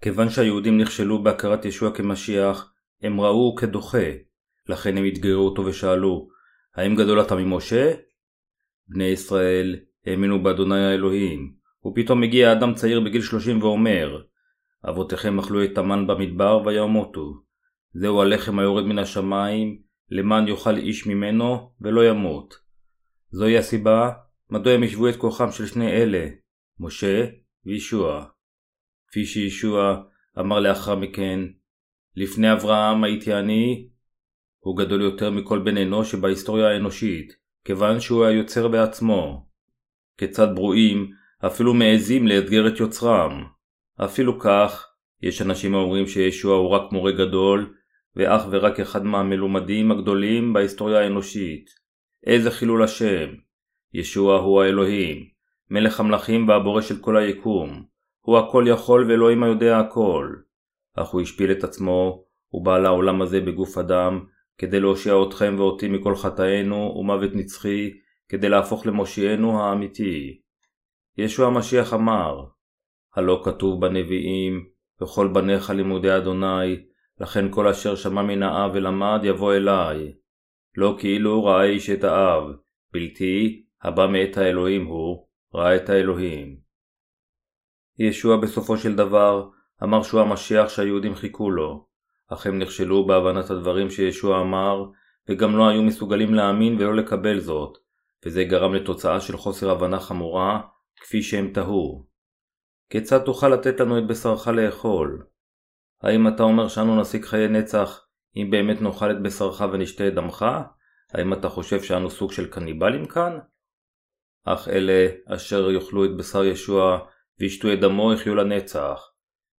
כיוון 0.00 0.30
שהיהודים 0.30 0.78
נכשלו 0.78 1.22
בהכרת 1.22 1.64
ישוע 1.64 1.94
כמשיח, 1.94 2.72
הם 3.02 3.20
ראו 3.20 3.54
כדוחה, 3.54 4.08
לכן 4.68 4.96
הם 4.96 5.04
אתגרו 5.06 5.44
אותו 5.44 5.64
ושאלו, 5.64 6.28
האם 6.74 6.96
גדול 6.96 7.20
אתה 7.20 7.34
ממשה? 7.34 7.92
בני 8.88 9.04
ישראל 9.04 9.76
האמינו 10.06 10.42
באדוני 10.42 10.84
האלוהים, 10.84 11.52
ופתאום 11.86 12.20
מגיע 12.20 12.52
אדם 12.52 12.74
צעיר 12.74 13.00
בגיל 13.00 13.22
שלושים 13.22 13.62
ואומר, 13.62 14.22
אבותיכם 14.88 15.38
אכלו 15.38 15.64
את 15.64 15.78
המן 15.78 16.06
במדבר 16.06 16.62
וימותו. 16.64 17.47
זהו 17.92 18.22
הלחם 18.22 18.58
היורד 18.58 18.84
מן 18.84 18.98
השמיים, 18.98 19.82
למען 20.10 20.48
יאכל 20.48 20.76
איש 20.76 21.06
ממנו 21.06 21.72
ולא 21.80 22.08
ימות. 22.08 22.58
זוהי 23.30 23.58
הסיבה 23.58 24.10
מדוע 24.50 24.72
הם 24.72 24.82
השוו 24.82 25.08
את 25.08 25.16
כוחם 25.16 25.50
של 25.52 25.66
שני 25.66 25.90
אלה, 25.90 26.28
משה 26.80 27.26
וישוע. 27.66 28.24
כפי 29.08 29.26
שישוע 29.26 30.02
אמר 30.38 30.60
לאחר 30.60 30.94
מכן, 30.94 31.40
לפני 32.16 32.52
אברהם 32.52 33.04
הייתי 33.04 33.34
אני, 33.34 33.88
הוא 34.58 34.76
גדול 34.76 35.00
יותר 35.02 35.30
מכל 35.30 35.58
בן 35.58 35.76
אנוש 35.76 36.10
שבהיסטוריה 36.10 36.68
האנושית, 36.68 37.32
כיוון 37.64 38.00
שהוא 38.00 38.24
היוצר 38.24 38.68
בעצמו. 38.68 39.48
כיצד 40.18 40.48
ברואים 40.54 41.12
אפילו 41.46 41.74
מעזים 41.74 42.26
לאתגר 42.26 42.68
את 42.68 42.80
יוצרם. 42.80 43.44
אפילו 44.04 44.40
כך, 44.40 44.86
יש 45.22 45.42
אנשים 45.42 45.74
האומרים 45.74 46.06
שישוע 46.06 46.56
הוא 46.56 46.68
רק 46.68 46.92
מורה 46.92 47.12
גדול, 47.12 47.74
ואך 48.16 48.42
ורק 48.50 48.80
אחד 48.80 49.04
מהמלומדים 49.04 49.92
הגדולים 49.92 50.52
בהיסטוריה 50.52 51.00
האנושית. 51.00 51.70
איזה 52.26 52.50
חילול 52.50 52.82
השם. 52.82 53.28
ישוע 53.94 54.38
הוא 54.38 54.62
האלוהים, 54.62 55.28
מלך 55.70 56.00
המלכים 56.00 56.48
והבורא 56.48 56.82
של 56.82 56.98
כל 57.00 57.16
היקום. 57.16 57.84
הוא 58.20 58.38
הכל 58.38 58.64
יכול 58.68 59.04
ואלוהים 59.08 59.42
היודע 59.42 59.78
הכל. 59.78 60.34
אך 60.96 61.08
הוא 61.08 61.20
השפיל 61.20 61.52
את 61.52 61.64
עצמו, 61.64 62.24
הוא 62.48 62.64
בא 62.64 62.78
לעולם 62.78 63.22
הזה 63.22 63.40
בגוף 63.40 63.78
אדם, 63.78 64.24
כדי 64.58 64.80
להושיע 64.80 65.14
אתכם 65.28 65.54
ואותי 65.58 65.88
מכל 65.88 66.14
חטאינו 66.16 66.94
ומוות 66.96 67.30
נצחי, 67.34 67.90
כדי 68.28 68.48
להפוך 68.48 68.86
למושיענו 68.86 69.62
האמיתי. 69.62 70.40
ישוע 71.18 71.46
המשיח 71.46 71.94
אמר, 71.94 72.44
הלא 73.14 73.42
כתוב 73.44 73.80
בנביאים, 73.80 74.66
וכל 75.02 75.28
בניך 75.28 75.70
לימודי 75.70 76.16
אדוני, 76.16 76.76
לכן 77.20 77.52
כל 77.52 77.68
אשר 77.68 77.96
שמע 77.96 78.22
מן 78.22 78.42
האב 78.42 78.70
ולמד 78.74 79.20
יבוא 79.22 79.54
אליי. 79.54 80.12
לא 80.76 80.96
כאילו 80.98 81.44
ראה 81.44 81.64
איש 81.64 81.90
את 81.90 82.04
האב, 82.04 82.44
בלתי 82.92 83.64
הבא 83.82 84.06
מאת 84.06 84.36
האלוהים 84.36 84.86
הוא, 84.86 85.26
ראה 85.54 85.76
את 85.76 85.88
האלוהים. 85.88 86.56
ישוע 87.98 88.36
בסופו 88.36 88.76
של 88.76 88.94
דבר 88.94 89.48
אמר 89.82 90.02
שהוא 90.02 90.20
המשיח 90.20 90.68
שהיהודים 90.68 91.14
חיכו 91.14 91.50
לו, 91.50 91.86
אך 92.28 92.46
הם 92.46 92.58
נכשלו 92.58 93.06
בהבנת 93.06 93.50
הדברים 93.50 93.90
שישוע 93.90 94.40
אמר, 94.40 94.84
וגם 95.28 95.56
לא 95.56 95.68
היו 95.68 95.82
מסוגלים 95.82 96.34
להאמין 96.34 96.74
ולא 96.74 96.96
לקבל 96.96 97.40
זאת, 97.40 97.78
וזה 98.26 98.44
גרם 98.44 98.74
לתוצאה 98.74 99.20
של 99.20 99.36
חוסר 99.36 99.70
הבנה 99.70 100.00
חמורה, 100.00 100.60
כפי 100.96 101.22
שהם 101.22 101.50
תהו. 101.54 102.06
כיצד 102.90 103.18
תוכל 103.18 103.48
לתת 103.48 103.80
לנו 103.80 103.98
את 103.98 104.06
בשרך 104.06 104.48
לאכול? 104.48 105.26
האם 106.02 106.28
אתה 106.28 106.42
אומר 106.42 106.68
שאנו 106.68 107.00
נשיג 107.00 107.24
חיי 107.24 107.48
נצח 107.48 108.06
אם 108.36 108.50
באמת 108.50 108.82
נאכל 108.82 109.10
את 109.10 109.22
בשרך 109.22 109.60
ונשתה 109.72 110.08
את 110.08 110.14
דמך? 110.14 110.46
האם 111.14 111.32
אתה 111.32 111.48
חושב 111.48 111.82
שאנו 111.82 112.10
סוג 112.10 112.32
של 112.32 112.46
קניבלים 112.46 113.06
כאן? 113.06 113.38
אך 114.44 114.68
אלה 114.68 115.08
אשר 115.26 115.70
יאכלו 115.70 116.04
את 116.04 116.16
בשר 116.16 116.44
ישוע 116.44 116.98
וישתו 117.40 117.72
את 117.72 117.80
דמו 117.80 118.12
יחיו 118.12 118.34
לנצח. 118.34 119.00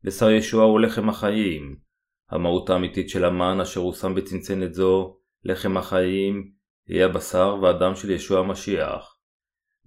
בשר 0.03 0.29
ישוע 0.29 0.63
הוא 0.63 0.79
לחם 0.79 1.09
החיים. 1.09 1.75
המהות 2.29 2.69
האמיתית 2.69 3.09
של 3.09 3.25
המן 3.25 3.61
אשר 3.61 3.79
הוא 3.79 3.93
שם 3.93 4.15
בצנצנת 4.15 4.73
זו, 4.73 5.17
לחם 5.43 5.77
החיים, 5.77 6.51
היא 6.87 7.03
הבשר 7.03 7.57
והדם 7.61 7.95
של 7.95 8.11
ישוע 8.11 8.39
המשיח. 8.39 9.17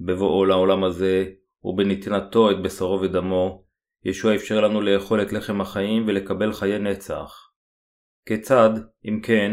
בבואו 0.00 0.44
לעולם 0.44 0.84
הזה, 0.84 1.24
ובנתינתו 1.64 2.50
את 2.50 2.62
בשרו 2.62 3.00
ודמו, 3.00 3.61
ישוע 4.04 4.34
אפשר 4.34 4.60
לנו 4.60 4.80
לאכול 4.80 5.22
את 5.22 5.32
לחם 5.32 5.60
החיים 5.60 6.04
ולקבל 6.06 6.52
חיי 6.52 6.78
נצח. 6.78 7.52
כיצד, 8.26 8.70
אם 9.04 9.20
כן, 9.22 9.52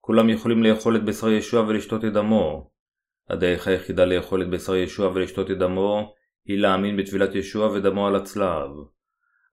כולם 0.00 0.30
יכולים 0.30 0.62
לאכול 0.62 0.96
את 0.96 1.04
בשר 1.04 1.28
ישוע 1.28 1.60
ולשתות 1.60 2.04
את 2.04 2.12
דמו? 2.12 2.70
הדרך 3.30 3.68
היחידה 3.68 4.04
לאכול 4.04 4.42
את 4.42 4.50
בשר 4.50 4.76
ישוע 4.76 5.08
ולשתות 5.14 5.50
את 5.50 5.58
דמו, 5.58 6.14
היא 6.44 6.58
להאמין 6.58 6.96
בטבילת 6.96 7.34
ישוע 7.34 7.66
ודמו 7.66 8.06
על 8.06 8.16
הצלב. 8.16 8.70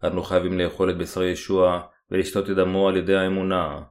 אנו 0.04 0.24
חייבים 0.24 0.60
לאכול 0.60 0.90
את 0.90 0.98
בשר 0.98 1.24
ישוע 1.24 1.82
ולשתות 2.12 2.50
את 2.50 2.56
דמו 2.56 2.90
על 2.90 2.98
ידי 2.98 3.16
האמונה. 3.16 3.82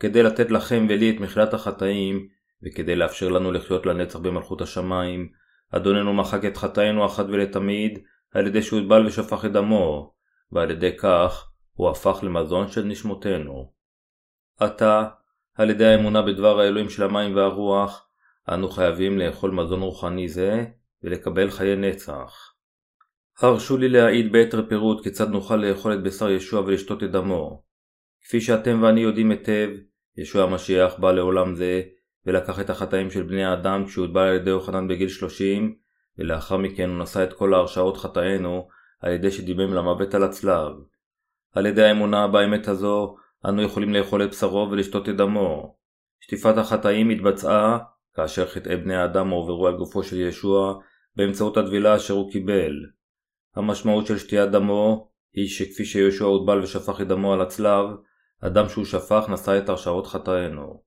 כדי 0.00 0.22
לתת 0.22 0.50
לכם 0.50 0.86
ולי 0.88 1.10
את 1.10 1.20
מחילת 1.20 1.54
החטאים, 1.54 2.28
וכדי 2.62 2.96
לאפשר 2.96 3.28
לנו 3.28 3.52
לחיות 3.52 3.86
לנצח 3.86 4.18
במלכות 4.18 4.60
השמיים, 4.60 5.28
אדוננו 5.70 6.14
מחק 6.14 6.44
את 6.44 6.56
חטאינו 6.56 7.06
אחת 7.06 7.24
ולתמיד, 7.28 7.98
על 8.32 8.46
ידי 8.46 8.62
שהוא 8.62 8.80
הטבל 8.80 9.06
ושפך 9.06 9.44
את 9.44 9.52
דמו, 9.52 10.14
ועל 10.52 10.70
ידי 10.70 10.96
כך 10.96 11.50
הוא 11.72 11.90
הפך 11.90 12.18
למזון 12.22 12.68
של 12.68 12.82
נשמותינו. 12.84 13.72
עתה, 14.60 15.08
על 15.54 15.70
ידי 15.70 15.84
האמונה 15.84 16.22
בדבר 16.22 16.60
האלוהים 16.60 16.90
של 16.90 17.02
המים 17.02 17.36
והרוח, 17.36 18.08
אנו 18.48 18.68
חייבים 18.68 19.18
לאכול 19.18 19.50
מזון 19.50 19.82
רוחני 19.82 20.28
זה, 20.28 20.64
ולקבל 21.02 21.50
חיי 21.50 21.76
נצח. 21.76 22.54
הרשו 23.40 23.76
לי 23.76 23.88
להעיד 23.88 24.32
ביתר 24.32 24.68
פירוט 24.68 25.02
כיצד 25.02 25.28
נוכל 25.28 25.56
לאכול 25.56 25.94
את 25.94 26.02
בשר 26.02 26.30
ישוע 26.30 26.60
ולשתות 26.60 27.02
את 27.02 27.10
דמו. 27.10 27.62
כפי 28.20 28.40
שאתם 28.40 28.82
ואני 28.82 29.00
יודעים 29.00 29.30
היטב, 29.30 29.68
ישוע 30.16 30.42
המשיח 30.42 30.98
בא 30.98 31.12
לעולם 31.12 31.54
זה, 31.54 31.82
ולקח 32.26 32.60
את 32.60 32.70
החטאים 32.70 33.10
של 33.10 33.22
בני 33.22 33.44
האדם 33.44 33.84
כשהוטבל 33.86 34.20
על 34.20 34.34
ידי 34.34 34.50
יוחנן 34.50 34.88
בגיל 34.88 35.08
30, 35.08 35.76
ולאחר 36.18 36.56
מכן 36.56 36.90
הוא 36.90 36.98
נשא 36.98 37.24
את 37.24 37.32
כל 37.32 37.54
ההרשעות 37.54 37.96
חטאינו, 37.96 38.68
על 39.00 39.12
ידי 39.12 39.30
שדימם 39.30 39.74
למוות 39.74 40.14
על 40.14 40.22
הצלב. 40.22 40.72
על 41.54 41.66
ידי 41.66 41.82
האמונה 41.82 42.28
באמת 42.28 42.68
הזו, 42.68 43.16
אנו 43.48 43.62
יכולים 43.62 43.94
לאכול 43.94 44.24
את 44.24 44.30
בשרו 44.30 44.68
ולשתות 44.70 45.08
את 45.08 45.16
דמו. 45.16 45.76
שטיפת 46.20 46.58
החטאים 46.58 47.10
התבצעה 47.10 47.78
כאשר 48.14 48.46
חטאי 48.46 48.76
בני 48.76 48.96
האדם 48.96 49.28
הועברו 49.28 49.66
על 49.66 49.76
גופו 49.76 50.02
של 50.02 50.20
ישוע 50.20 50.74
באמצעות 51.16 51.56
הטבילה 51.56 51.96
אשר 51.96 52.14
הוא 52.14 52.32
קיבל. 52.32 52.72
המשמעות 53.56 54.06
של 54.06 54.18
שתיית 54.18 54.50
דמו 54.50 55.10
היא 55.34 55.48
שכפי 55.48 55.84
שישוע 55.84 56.28
הוטבל 56.28 56.62
ושפך 56.62 57.00
את 57.00 57.08
דמו 57.08 57.32
על 57.32 57.40
הצלב, 57.40 57.86
הדם 58.42 58.68
שהוא 58.68 58.84
שפך 58.84 59.24
נשא 59.28 59.58
את 59.58 59.68
הרשעות 59.68 60.06
חטאינו. 60.06 60.82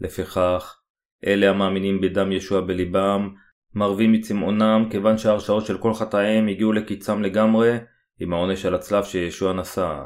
לפיכך, 0.00 0.80
אלה 1.26 1.50
המאמינים 1.50 2.00
בדם 2.00 2.32
ישוע 2.32 2.60
בליבם, 2.60 3.34
מרבים 3.76 4.12
מצמאונם 4.12 4.88
כיוון 4.90 5.18
שההרשעות 5.18 5.66
של 5.66 5.78
כל 5.78 5.94
חטאיהם 5.94 6.48
הגיעו 6.48 6.72
לקיצם 6.72 7.22
לגמרי 7.22 7.78
עם 8.20 8.32
העונש 8.32 8.66
על 8.66 8.74
הצלב 8.74 9.04
שישוע 9.04 9.52
נשא. 9.52 10.04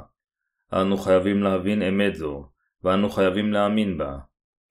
אנו 0.72 0.96
חייבים 0.96 1.42
להבין 1.42 1.82
אמת 1.82 2.14
זו, 2.14 2.48
ואנו 2.84 3.10
חייבים 3.10 3.52
להאמין 3.52 3.98
בה. 3.98 4.18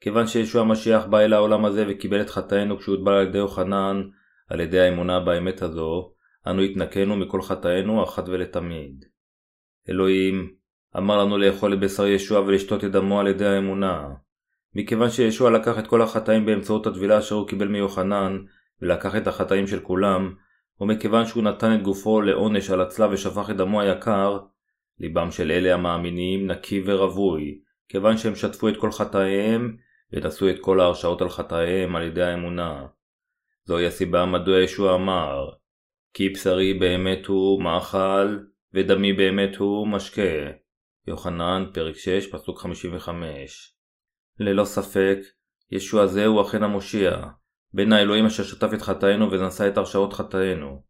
כיוון 0.01 0.27
שישוע 0.27 0.62
המשיח 0.62 1.06
בא 1.06 1.20
אל 1.20 1.34
העולם 1.34 1.65
הזה 1.65 1.86
וקיבל 1.89 2.22
את 2.22 2.29
חטאינו 2.29 2.77
כשהוטבל 2.77 3.12
על 3.12 3.27
ידי 3.27 3.38
יוחנן, 3.38 4.03
על 4.50 4.60
ידי 4.60 4.79
האמונה 4.79 5.20
באמת 5.20 5.62
הזו, 5.62 6.13
אנו 6.48 6.62
התנקנו 6.62 7.15
מכל 7.15 7.41
חטאינו 7.41 8.03
אחת 8.03 8.29
ולתמיד. 8.29 9.06
אלוהים 9.89 10.53
אמר 10.98 11.18
לנו 11.18 11.38
לאכול 11.38 11.74
את 11.74 11.79
בשר 11.79 12.08
ישוע 12.08 12.39
ולשתות 12.39 12.84
את 12.84 12.91
דמו 12.91 13.20
על 13.20 13.27
ידי 13.27 13.48
האמונה. 13.48 14.08
מכיוון 14.75 15.10
שישוע 15.10 15.51
לקח 15.51 15.79
את 15.79 15.88
כל 15.88 16.01
החטאים 16.01 16.46
באמצעות 16.46 16.88
הטבילה 16.88 17.20
אשר 17.20 17.36
הוא 17.36 17.48
קיבל 17.48 17.68
מיוחנן, 17.68 18.38
ולקח 18.82 19.16
את 19.16 19.28
החטאים 19.28 19.68
של 19.68 19.80
כולם, 19.80 20.34
ומכיוון 20.82 21.26
שהוא 21.26 21.44
נתן 21.44 21.76
את 21.76 21.84
גופו 21.84 22.22
לעונש 22.22 22.70
על 22.70 22.82
הצלב 22.82 23.10
ושפך 23.14 23.50
את 23.50 23.58
דמו 23.58 23.82
היקר, 23.82 24.40
ליבם 25.00 25.32
של 25.32 25.52
אלה 25.52 25.74
המאמינים 25.74 26.52
נקי 26.52 26.84
ורווי, 26.86 27.60
כיוון 27.90 28.18
שהם 28.18 28.36
שטפו 28.36 28.70
את 28.70 28.78
כל 28.78 28.92
חטאיהם, 28.92 29.78
ונשאו 30.14 30.50
את 30.50 30.60
כל 30.62 30.80
ההרשאות 30.80 31.22
על 31.22 31.30
חטאיהם 31.30 31.96
על 31.96 32.04
ידי 32.04 32.24
האמונה. 32.24 32.86
זוהי 33.64 33.86
הסיבה 33.86 34.26
מדוע 34.26 34.62
ישוע 34.62 34.96
אמר, 34.96 35.50
כי 36.14 36.30
בשרי 36.30 36.74
באמת 36.74 37.26
הוא 37.26 37.64
מאכל, 37.64 38.38
ודמי 38.74 39.14
באמת 39.14 39.56
הוא 39.56 39.88
משקה. 39.88 40.52
יוחנן, 41.08 41.66
פרק 41.74 41.96
6, 41.96 42.28
פסוק 42.32 42.60
55. 42.60 43.74
ללא 44.40 44.66
ספק, 44.66 45.18
ישוע 45.72 46.06
זה 46.06 46.26
הוא 46.26 46.42
אכן 46.42 46.64
המושיע, 46.64 47.22
בין 47.74 47.94
האלוהים 47.94 48.26
אשר 48.26 48.44
שטף 48.44 48.74
את 48.74 48.82
חטאינו 48.82 49.32
ונשא 49.32 49.68
את 49.68 49.78
הרשעות 49.78 50.14
חטאינו. 50.14 50.82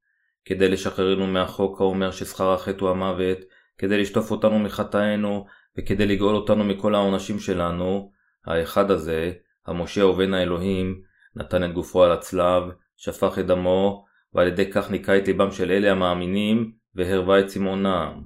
כדי 0.46 0.70
לשחררנו 0.70 1.28
מהחוק 1.28 1.82
האומר 1.82 2.12
ששכר 2.12 2.54
החטא 2.54 2.82
הוא 2.82 2.90
המוות, 2.90 3.38
כדי 3.78 4.02
לשטוף 4.02 4.32
אותנו 4.32 4.60
מחטאינו, 4.60 5.46
וכדי 5.78 6.06
לגאול 6.06 6.36
אותנו 6.36 6.64
מכל 6.64 6.96
העונשים 6.96 7.40
שלנו, 7.40 8.12
האחד 8.46 8.92
הזה, 8.92 9.32
המושיע 9.68 10.08
ובן 10.08 10.34
האלוהים, 10.34 11.02
נתן 11.36 11.64
את 11.64 11.74
גופו 11.74 12.04
על 12.04 12.12
הצלב, 12.12 12.64
שפך 12.98 13.40
את 13.40 13.46
דמו, 13.46 14.06
ועל 14.34 14.48
ידי 14.48 14.72
כך 14.72 14.92
ניקה 14.92 15.18
את 15.18 15.28
ליבם 15.28 15.52
של 15.52 15.72
אלה 15.72 15.92
המאמינים, 15.92 16.72
והרווה 16.96 17.40
את 17.40 17.46
צמאונם. 17.46 18.22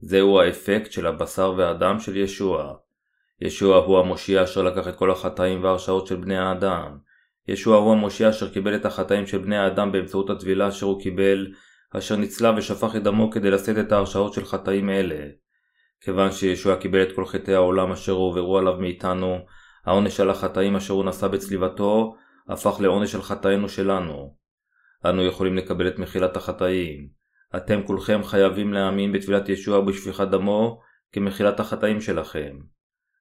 זהו 0.00 0.40
האפקט 0.40 0.92
של 0.92 1.06
הבשר 1.06 1.54
והדם 1.56 2.00
של 2.00 2.16
ישוע. 2.16 2.74
ישוע 3.40 3.76
הוא 3.76 3.98
המושיע 3.98 4.44
אשר 4.44 4.62
לקח 4.62 4.88
את 4.88 4.96
כל 4.96 5.10
החטאים 5.10 5.64
וההרשעות 5.64 6.06
של 6.06 6.16
בני 6.16 6.38
האדם. 6.38 6.98
ישוע 7.48 7.76
הוא 7.76 7.92
המושיע 7.92 8.30
אשר 8.30 8.48
קיבל 8.48 8.76
את 8.76 8.86
החטאים 8.86 9.26
של 9.26 9.38
בני 9.38 9.56
האדם 9.56 9.92
באמצעות 9.92 10.30
הטבילה 10.30 10.68
אשר 10.68 10.86
הוא 10.86 11.02
קיבל, 11.02 11.46
אשר 11.96 12.16
נצלה 12.16 12.52
ושפך 12.56 12.96
את 12.96 13.02
דמו 13.02 13.30
כדי 13.30 13.50
לשאת 13.50 13.78
את 13.78 13.92
ההרשעות 13.92 14.32
של 14.32 14.44
חטאים 14.44 14.90
אלה. 14.90 15.26
כיוון 16.00 16.30
שישוע 16.32 16.76
קיבל 16.76 17.02
את 17.02 17.12
כל 17.14 17.26
חטאי 17.26 17.54
העולם 17.54 17.92
אשר 17.92 18.12
הועברו 18.12 18.58
עליו 18.58 18.76
מאיתנו, 18.80 19.38
העונש 19.86 20.20
על 20.20 20.30
החטאים 20.30 20.76
אשר 20.76 20.94
הוא 20.94 21.04
נשא 21.04 21.28
בצליבתו, 21.28 22.14
הפך 22.48 22.80
לעונש 22.80 23.14
על 23.14 23.22
חטאינו 23.22 23.68
שלנו. 23.68 24.34
אנו 25.06 25.22
יכולים 25.22 25.56
לקבל 25.56 25.88
את 25.88 25.98
מחילת 25.98 26.36
החטאים. 26.36 27.08
אתם 27.56 27.82
כולכם 27.82 28.22
חייבים 28.24 28.72
להאמין 28.72 29.12
בטבילת 29.12 29.48
ישוע 29.48 29.78
ובשפיכת 29.78 30.28
דמו 30.28 30.80
כמחילת 31.12 31.60
החטאים 31.60 32.00
שלכם. 32.00 32.58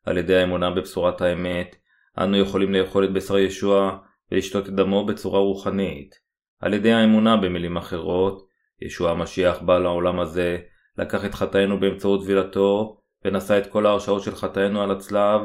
על 0.06 0.18
ידי 0.18 0.36
האמונה 0.36 0.72
בבשורת 0.72 1.22
האמת, 1.22 1.76
אנו 2.18 2.38
יכולים 2.38 2.74
לאכול 2.74 3.06
את 3.06 3.14
בשר 3.14 3.38
ישוע 3.38 3.98
ולשתות 4.32 4.70
את 4.70 4.74
דמו 4.74 5.06
בצורה 5.06 5.40
רוחנית. 5.40 6.16
על 6.60 6.74
ידי 6.74 6.92
האמונה 6.92 7.38
במילים 7.38 7.78
אחרות, 7.78 8.48
ישוע 8.82 9.12
המשיח 9.12 9.62
בא 9.62 9.80
לעולם 9.80 10.20
הזה, 10.20 10.58
לקח 10.98 11.26
את 11.26 11.36
חטאינו 11.36 11.80
באמצעות 11.80 12.24
טבילתו, 12.24 12.98
ונשא 13.26 13.58
את 13.58 13.68
כל 13.68 13.86
ההרשאות 13.86 14.24
של 14.24 14.36
חטאינו 14.36 14.82
על 14.82 14.92
הצלב, 14.92 15.42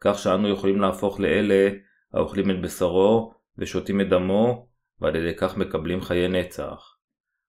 כך 0.00 0.18
שאנו 0.18 0.48
יכולים 0.48 0.80
להפוך 0.80 1.20
לאלה 1.20 1.70
האוכלים 2.14 2.50
את 2.50 2.60
בשרו 2.60 3.32
ושותים 3.58 4.00
את 4.00 4.08
דמו, 4.08 4.68
ועל 5.00 5.16
ידי 5.16 5.34
כך 5.36 5.56
מקבלים 5.56 6.00
חיי 6.00 6.28
נצח. 6.28 6.96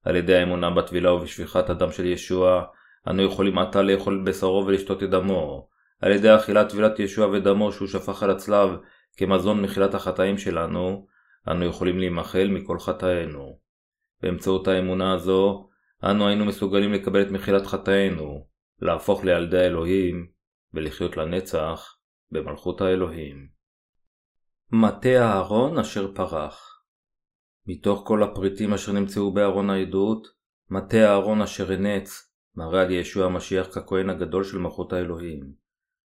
על 0.05 0.15
ידי 0.15 0.35
האמונה 0.35 0.69
בטבילה 0.69 1.13
ובשפיכת 1.13 1.69
הדם 1.69 1.91
של 1.91 2.05
ישוע, 2.05 2.63
אנו 3.09 3.23
יכולים 3.23 3.57
עתה 3.57 3.81
לאכול 3.81 4.19
את 4.19 4.29
בשרו 4.29 4.65
ולשתות 4.67 5.03
את 5.03 5.09
דמו. 5.09 5.67
על 6.01 6.11
ידי 6.11 6.35
אכילת 6.35 6.69
טבילת 6.69 6.99
ישוע 6.99 7.27
ודמו 7.27 7.71
שהוא 7.71 7.87
שפך 7.87 8.23
על 8.23 8.29
הצלב 8.29 8.69
כמזון 9.17 9.61
מחילת 9.61 9.93
החטאים 9.93 10.37
שלנו, 10.37 11.07
אנו 11.51 11.65
יכולים 11.65 11.99
להימחל 11.99 12.47
מכל 12.47 12.79
חטאינו. 12.79 13.59
באמצעות 14.21 14.67
האמונה 14.67 15.13
הזו, 15.13 15.69
אנו 16.03 16.27
היינו 16.27 16.45
מסוגלים 16.45 16.93
לקבל 16.93 17.21
את 17.21 17.31
מחילת 17.31 17.65
חטאינו, 17.65 18.47
להפוך 18.79 19.23
לילדי 19.23 19.57
האלוהים, 19.57 20.27
ולחיות 20.73 21.17
לנצח 21.17 21.97
במלכות 22.31 22.81
האלוהים. 22.81 23.47
מטה 24.71 25.25
הארון 25.25 25.77
אשר 25.77 26.13
פרח 26.15 26.83
מתוך 27.67 28.03
כל 28.07 28.23
הפריטים 28.23 28.73
אשר 28.73 28.91
נמצאו 28.91 29.33
בארון 29.33 29.69
העדות, 29.69 30.27
מטה 30.69 30.97
הארון 30.97 31.41
אשר 31.41 31.71
הנץ, 31.71 32.33
מראה 32.55 32.81
על 32.81 32.91
ישוע 32.91 33.25
המשיח 33.25 33.67
ככהן 33.67 34.09
הגדול 34.09 34.43
של 34.43 34.57
מלכות 34.57 34.93
האלוהים. 34.93 35.53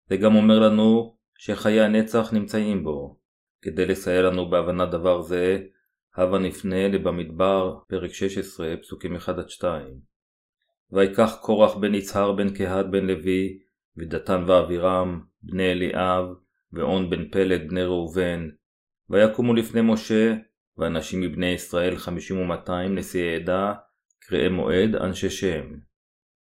זה 0.09 0.17
גם 0.17 0.35
אומר 0.35 0.59
לנו 0.59 1.17
שחיי 1.45 1.81
הנצח 1.81 2.33
נמצאים 2.33 2.85
בו. 2.85 3.19
כדי 3.63 3.87
לסייע 3.87 4.23
לנו 4.23 4.51
בהבנת 4.51 4.91
דבר 4.91 5.23
זה, 5.23 5.59
הבה 6.17 6.39
נפנה 6.39 6.89
לבמדבר, 6.89 7.79
פרק 7.89 8.13
16, 8.13 8.75
פסוקים 8.83 9.17
1-2. 9.17 9.65
ויקח 10.93 11.39
קורח 11.41 11.75
בן 11.75 11.95
יצהר 11.95 12.33
בן 12.33 12.55
קהת 12.55 12.87
בן 12.91 13.07
לוי, 13.07 13.59
ודתן 13.97 14.45
ואבירם, 14.47 15.21
בני 15.43 15.73
אליאב, 15.73 16.25
ואון 16.73 17.11
בן 17.11 17.29
פלד 17.31 17.69
בני 17.69 17.85
ראובן, 17.85 18.49
ויקומו 19.11 19.55
לפני 19.55 19.81
משה, 19.85 20.35
ואנשים 20.79 21.21
מבני 21.21 21.51
ישראל 21.51 21.97
חמישים 21.97 22.39
ומאתיים 22.39 22.95
נשיאי 22.95 23.35
עדה, 23.35 23.75
קראי 24.21 24.49
מועד, 24.49 24.95
אנשי 24.95 25.31
שם. 25.31 25.65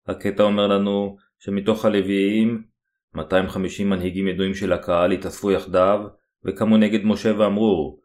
הקטע 0.06 0.42
אומר 0.42 0.66
לנו 0.66 1.16
שמתוך 1.38 1.84
הלוויים 1.84 2.69
250 3.14 3.90
מנהיגים 3.90 4.28
ידועים 4.28 4.54
של 4.54 4.72
הקהל 4.72 5.12
התאספו 5.12 5.50
יחדיו 5.50 6.00
וקמו 6.44 6.76
נגד 6.76 7.04
משה 7.04 7.32
ואמרו 7.38 8.00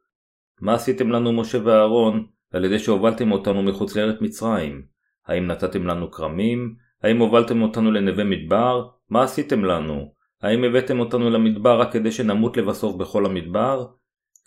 מה 0.61 0.73
עשיתם 0.73 1.09
לנו 1.09 1.33
משה 1.33 1.57
ואהרון 1.63 2.27
על 2.53 2.65
ידי 2.65 2.79
שהובלתם 2.79 3.31
אותנו 3.31 3.63
מחוץ 3.63 3.95
לארץ 3.95 4.21
מצרים? 4.21 4.85
האם 5.27 5.47
נתתם 5.47 5.87
לנו 5.87 6.11
כרמים? 6.11 6.75
האם 7.03 7.17
הובלתם 7.17 7.61
אותנו 7.61 7.91
לנווה 7.91 8.23
מדבר? 8.23 8.87
מה 9.09 9.23
עשיתם 9.23 9.65
לנו? 9.65 10.13
האם 10.41 10.63
הבאתם 10.63 10.99
אותנו 10.99 11.29
למדבר 11.29 11.79
רק 11.79 11.93
כדי 11.93 12.11
שנמות 12.11 12.57
לבסוף 12.57 12.95
בכל 12.95 13.25
המדבר? 13.25 13.85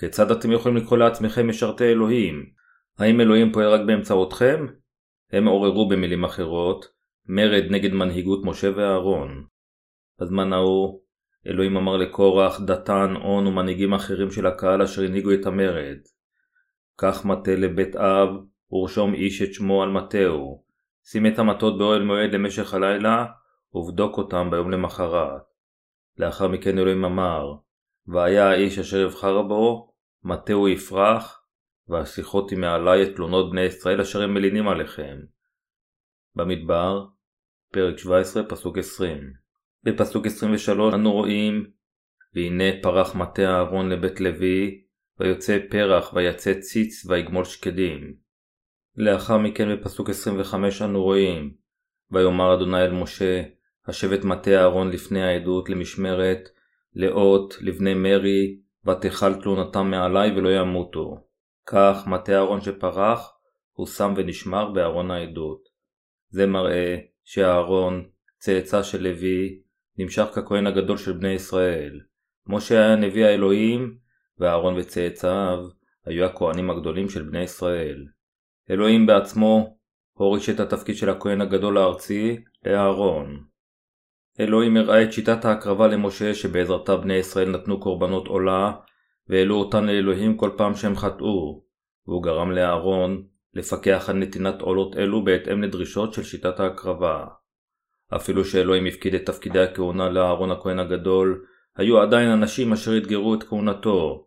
כיצד 0.01 0.31
אתם 0.31 0.53
יכולים 0.53 0.77
לקרוא 0.77 0.99
לעצמכם 0.99 1.49
משרתי 1.49 1.85
אלוהים? 1.85 2.47
האם 2.99 3.21
אלוהים 3.21 3.53
פועל 3.53 3.69
רק 3.69 3.81
באמצעותכם? 3.87 4.67
הם 5.33 5.47
עוררו 5.47 5.89
במילים 5.89 6.25
אחרות 6.25 6.87
מרד 7.27 7.65
נגד 7.71 7.93
מנהיגות 7.93 8.45
משה 8.45 8.71
ואהרון. 8.77 9.45
בזמן 10.21 10.53
ההוא, 10.53 11.01
אלוהים 11.47 11.77
אמר 11.77 11.97
לקורח, 11.97 12.61
דתן, 12.61 13.15
און 13.17 13.47
ומנהיגים 13.47 13.95
אחרים 13.95 14.31
של 14.31 14.47
הקהל 14.47 14.83
אשר 14.83 15.03
הנהיגו 15.03 15.33
את 15.33 15.47
המרד. 15.47 15.99
קח 16.97 17.25
מטה 17.25 17.55
לבית 17.55 17.97
אב, 17.97 18.29
ורשום 18.73 19.15
איש 19.15 19.43
את 19.43 19.55
שמו 19.55 19.83
על 19.83 19.91
מטהו. 19.91 20.65
שים 21.05 21.27
את 21.27 21.39
המטות 21.39 21.79
באוהל 21.79 22.03
מועד 22.03 22.33
למשך 22.33 22.75
הלילה, 22.75 23.27
ובדוק 23.75 24.19
אותם 24.19 24.49
ביום 24.51 24.71
למחרת. 24.71 25.43
לאחר 26.17 26.49
מכן 26.49 26.79
אלוהים 26.79 27.05
אמר, 27.05 27.55
והיה 28.07 28.51
האיש 28.51 28.79
אשר 28.79 28.99
יבחר 28.99 29.43
בו, 29.43 29.93
מטהו 30.25 30.69
יפרח, 30.69 31.43
והשיחות 31.89 32.51
היא 32.51 32.59
מעלי 32.59 33.03
את 33.03 33.17
תלונות 33.17 33.51
בני 33.51 33.61
ישראל 33.61 34.01
אשר 34.01 34.23
הם 34.23 34.35
מלינים 34.35 34.69
עליכם. 34.69 35.19
במדבר, 36.35 37.07
פרק 37.73 37.99
17, 37.99 38.43
פסוק 38.49 38.79
20. 38.79 39.48
בפסוק 39.85 40.27
23 40.27 40.95
אנו 40.95 41.13
רואים 41.13 41.71
והנה 42.35 42.65
פרח 42.83 43.15
מטה 43.15 43.43
אהרון 43.43 43.89
לבית 43.89 44.21
לוי, 44.21 44.85
ויוצא 45.21 45.59
פרח 45.71 46.13
ויצא 46.15 46.55
ציץ 46.61 47.07
ויגמול 47.07 47.45
שקדים. 47.45 48.15
לאחר 48.97 49.39
מכן 49.39 49.77
בפסוק 49.77 50.11
25 50.11 50.83
אנו 50.83 51.03
רואים 51.03 51.55
ויאמר 52.11 52.55
אדוני 52.55 52.83
אל 52.83 52.93
משה, 52.93 53.43
השב 53.87 54.13
את 54.13 54.25
מטה 54.25 54.51
אהרון 54.51 54.91
לפני 54.91 55.23
העדות 55.23 55.71
למשמרת, 55.71 56.49
לאות, 56.95 57.55
לבני 57.61 57.95
מרי, 57.95 58.59
ותכל 58.87 59.35
תלונתם 59.35 59.91
מעלי 59.91 60.31
ולא 60.37 60.49
ימותו. 60.49 61.25
כך 61.67 62.05
מטה 62.07 62.33
אהרון 62.33 62.61
שפרח, 62.61 63.33
הושם 63.73 64.15
ונשמר 64.17 64.71
בארון 64.71 65.11
העדות. 65.11 65.69
זה 66.29 66.47
מראה 66.47 66.97
שאהרון, 67.25 68.09
צאצא 68.39 68.83
של 68.83 69.03
לוי, 69.03 69.61
נמשך 69.99 70.27
ככהן 70.35 70.67
הגדול 70.67 70.97
של 70.97 71.13
בני 71.13 71.33
ישראל. 71.33 72.01
משה 72.47 72.75
היה 72.75 72.97
נביא 72.97 73.25
האלוהים, 73.25 73.97
ואהרון 74.39 74.75
וצאצאיו 74.77 75.59
היו 76.07 76.25
הכהנים 76.25 76.71
הגדולים 76.71 77.09
של 77.09 77.23
בני 77.23 77.43
ישראל. 77.43 78.07
אלוהים 78.71 79.07
בעצמו 79.07 79.79
הוריש 80.13 80.51
את 80.51 80.61
התפקיד 80.61 80.97
של 80.97 81.11
הכהן 81.11 81.41
הגדול 81.41 81.79
הארצי 81.79 82.37
לאהרון. 82.67 83.45
אלוהים 84.41 84.77
הראה 84.77 85.03
את 85.03 85.13
שיטת 85.13 85.45
ההקרבה 85.45 85.87
למשה 85.87 86.35
שבעזרתה 86.35 86.97
בני 86.97 87.15
ישראל 87.15 87.51
נתנו 87.51 87.81
קורבנות 87.81 88.27
עולה 88.27 88.73
והעלו 89.29 89.57
אותן 89.57 89.85
לאלוהים 89.87 90.37
כל 90.37 90.51
פעם 90.57 90.75
שהם 90.75 90.97
חטאו, 90.97 91.65
והוא 92.07 92.23
גרם 92.23 92.51
לאהרון 92.51 93.23
לפקח 93.55 94.09
על 94.09 94.17
נתינת 94.17 94.61
עולות 94.61 94.97
אלו 94.97 95.25
בהתאם 95.25 95.63
לדרישות 95.63 96.15
של 96.15 96.23
שיטת 96.23 96.61
ההקרבה. 96.61 97.27
אפילו 98.17 98.45
שאלוהים 98.45 98.87
הפקיד 98.87 99.15
את 99.15 99.27
תפקידי 99.27 99.61
הכהונה 99.61 100.09
לאהרון 100.09 100.51
הכהן 100.51 100.79
הגדול, 100.79 101.45
היו 101.77 102.01
עדיין 102.01 102.31
אנשים 102.31 102.73
אשר 102.73 102.99
אתגרו 102.99 103.35
את 103.35 103.43
כהונתו, 103.43 104.27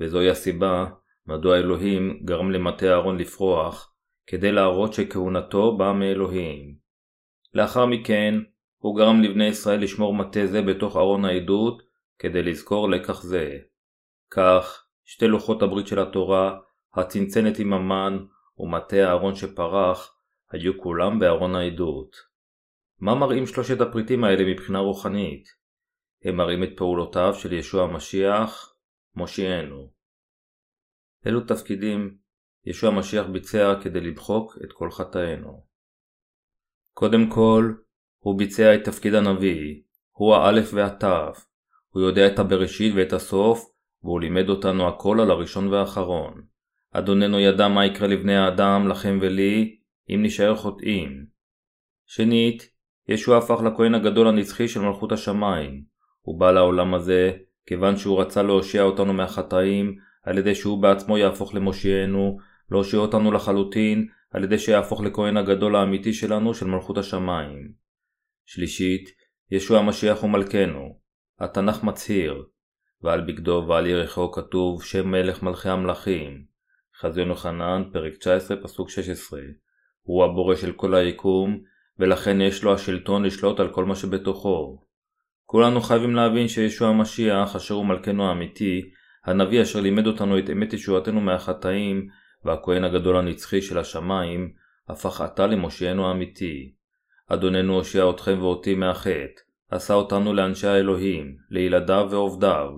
וזוהי 0.00 0.30
הסיבה 0.30 0.86
מדוע 1.26 1.56
אלוהים 1.56 2.20
גרם 2.24 2.50
למטה 2.50 2.86
אהרון 2.86 3.18
לפרוח, 3.18 3.94
כדי 4.26 4.52
להראות 4.52 4.92
שכהונתו 4.92 5.76
באה 5.76 5.92
מאלוהים. 5.92 6.74
לאחר 7.54 7.86
מכן, 7.86 8.34
הוא 8.78 8.96
גרם 8.96 9.22
לבני 9.22 9.46
ישראל 9.46 9.80
לשמור 9.80 10.14
מטה 10.14 10.46
זה 10.46 10.62
בתוך 10.62 10.96
ארון 10.96 11.24
העדות, 11.24 11.82
כדי 12.18 12.42
לזכור 12.42 12.90
לקח 12.90 13.22
זה. 13.22 13.50
כך, 14.30 14.84
שתי 15.04 15.26
לוחות 15.26 15.62
הברית 15.62 15.86
של 15.86 15.98
התורה, 15.98 16.58
הצנצנת 16.94 17.58
עם 17.58 17.72
המן, 17.72 18.18
ומטה 18.58 18.96
הארון 18.96 19.34
שפרח, 19.34 20.14
היו 20.50 20.78
כולם 20.78 21.18
בארון 21.18 21.54
העדות. 21.54 22.27
מה 23.00 23.14
מראים 23.14 23.46
שלושת 23.46 23.80
הפריטים 23.80 24.24
האלה 24.24 24.44
מבחינה 24.52 24.78
רוחנית? 24.78 25.48
הם 26.24 26.36
מראים 26.36 26.62
את 26.64 26.68
פעולותיו 26.76 27.34
של 27.34 27.52
ישוע 27.52 27.84
המשיח, 27.84 28.74
מושיענו. 29.14 29.90
אילו 31.26 31.40
תפקידים 31.40 32.18
ישוע 32.64 32.90
המשיח 32.90 33.26
ביצע 33.26 33.74
כדי 33.82 34.00
למחוק 34.00 34.58
את 34.64 34.72
כל 34.72 34.90
חטאינו. 34.90 35.66
קודם 36.92 37.30
כל, 37.30 37.72
הוא 38.18 38.38
ביצע 38.38 38.74
את 38.74 38.84
תפקיד 38.84 39.14
הנביא, 39.14 39.82
הוא 40.10 40.34
האלף 40.34 40.70
והתף, 40.74 41.46
הוא 41.88 42.02
יודע 42.02 42.26
את 42.26 42.38
הבראשית 42.38 42.94
ואת 42.96 43.12
הסוף, 43.12 43.70
והוא 44.02 44.20
לימד 44.20 44.48
אותנו 44.48 44.88
הכל 44.88 45.20
על 45.20 45.30
הראשון 45.30 45.68
והאחרון. 45.68 46.42
אדוננו 46.90 47.40
ידע 47.40 47.68
מה 47.68 47.86
יקרה 47.86 48.08
לבני 48.08 48.36
האדם, 48.36 48.88
לכם 48.88 49.18
ולי, 49.22 49.78
אם 50.08 50.20
נשאר 50.22 50.56
חוטאים. 50.56 51.26
שנית, 52.06 52.77
ישוע 53.08 53.38
הפך 53.38 53.60
לכהן 53.62 53.94
הגדול 53.94 54.28
הנצחי 54.28 54.68
של 54.68 54.80
מלכות 54.80 55.12
השמיים. 55.12 55.82
הוא 56.22 56.40
בא 56.40 56.50
לעולם 56.50 56.94
הזה 56.94 57.32
כיוון 57.66 57.96
שהוא 57.96 58.20
רצה 58.20 58.42
להושיע 58.42 58.82
אותנו 58.82 59.12
מהחטאים 59.12 59.96
על 60.22 60.38
ידי 60.38 60.54
שהוא 60.54 60.82
בעצמו 60.82 61.18
יהפוך 61.18 61.54
למושיענו, 61.54 62.38
להושיע 62.70 63.00
אותנו 63.00 63.32
לחלוטין 63.32 64.08
על 64.30 64.44
ידי 64.44 64.58
שיהפוך 64.58 65.00
לכהן 65.00 65.36
הגדול 65.36 65.76
האמיתי 65.76 66.12
שלנו 66.12 66.54
של 66.54 66.66
מלכות 66.66 66.98
השמיים. 66.98 67.72
שלישית, 68.46 69.08
ישוע 69.50 69.78
המשיח 69.78 70.22
הוא 70.22 70.30
מלכנו. 70.30 70.98
התנ"ך 71.40 71.84
מצהיר, 71.84 72.44
ועל 73.02 73.20
בגדו 73.20 73.64
ועל 73.68 73.86
ירחו 73.86 74.32
כתוב 74.32 74.84
שם 74.84 75.10
מלך 75.10 75.42
מלכי 75.42 75.68
המלכים. 75.68 76.44
חזיון 77.00 77.28
יוחנן, 77.28 77.82
פרק 77.92 78.14
19, 78.14 78.56
פסוק 78.62 78.90
16. 78.90 79.40
הוא 80.02 80.24
הבורא 80.24 80.56
של 80.56 80.72
כל 80.72 80.94
היקום, 80.94 81.60
ולכן 81.98 82.40
יש 82.40 82.62
לו 82.64 82.74
השלטון 82.74 83.22
לשלוט 83.22 83.60
על 83.60 83.68
כל 83.68 83.84
מה 83.84 83.94
שבתוכו. 83.94 84.78
כולנו 85.44 85.80
חייבים 85.80 86.14
להבין 86.14 86.48
שישוע 86.48 86.88
המשיח, 86.88 87.56
אשר 87.56 87.74
הוא 87.74 87.86
מלכנו 87.86 88.28
האמיתי, 88.28 88.90
הנביא 89.24 89.62
אשר 89.62 89.80
לימד 89.80 90.06
אותנו 90.06 90.38
את 90.38 90.50
אמת 90.50 90.72
ישועתנו 90.72 91.20
מהחטאים, 91.20 92.08
והכהן 92.44 92.84
הגדול 92.84 93.16
הנצחי 93.16 93.62
של 93.62 93.78
השמיים, 93.78 94.52
הפך 94.88 95.20
עתה 95.20 95.46
למושיענו 95.46 96.08
האמיתי. 96.08 96.72
אדוננו 97.28 97.74
הושיע 97.74 98.10
אתכם 98.10 98.38
ואותי 98.40 98.74
מהחטא, 98.74 99.40
עשה 99.70 99.94
אותנו 99.94 100.34
לאנשי 100.34 100.66
האלוהים, 100.66 101.36
לילדיו 101.50 102.08
ועובדיו, 102.10 102.70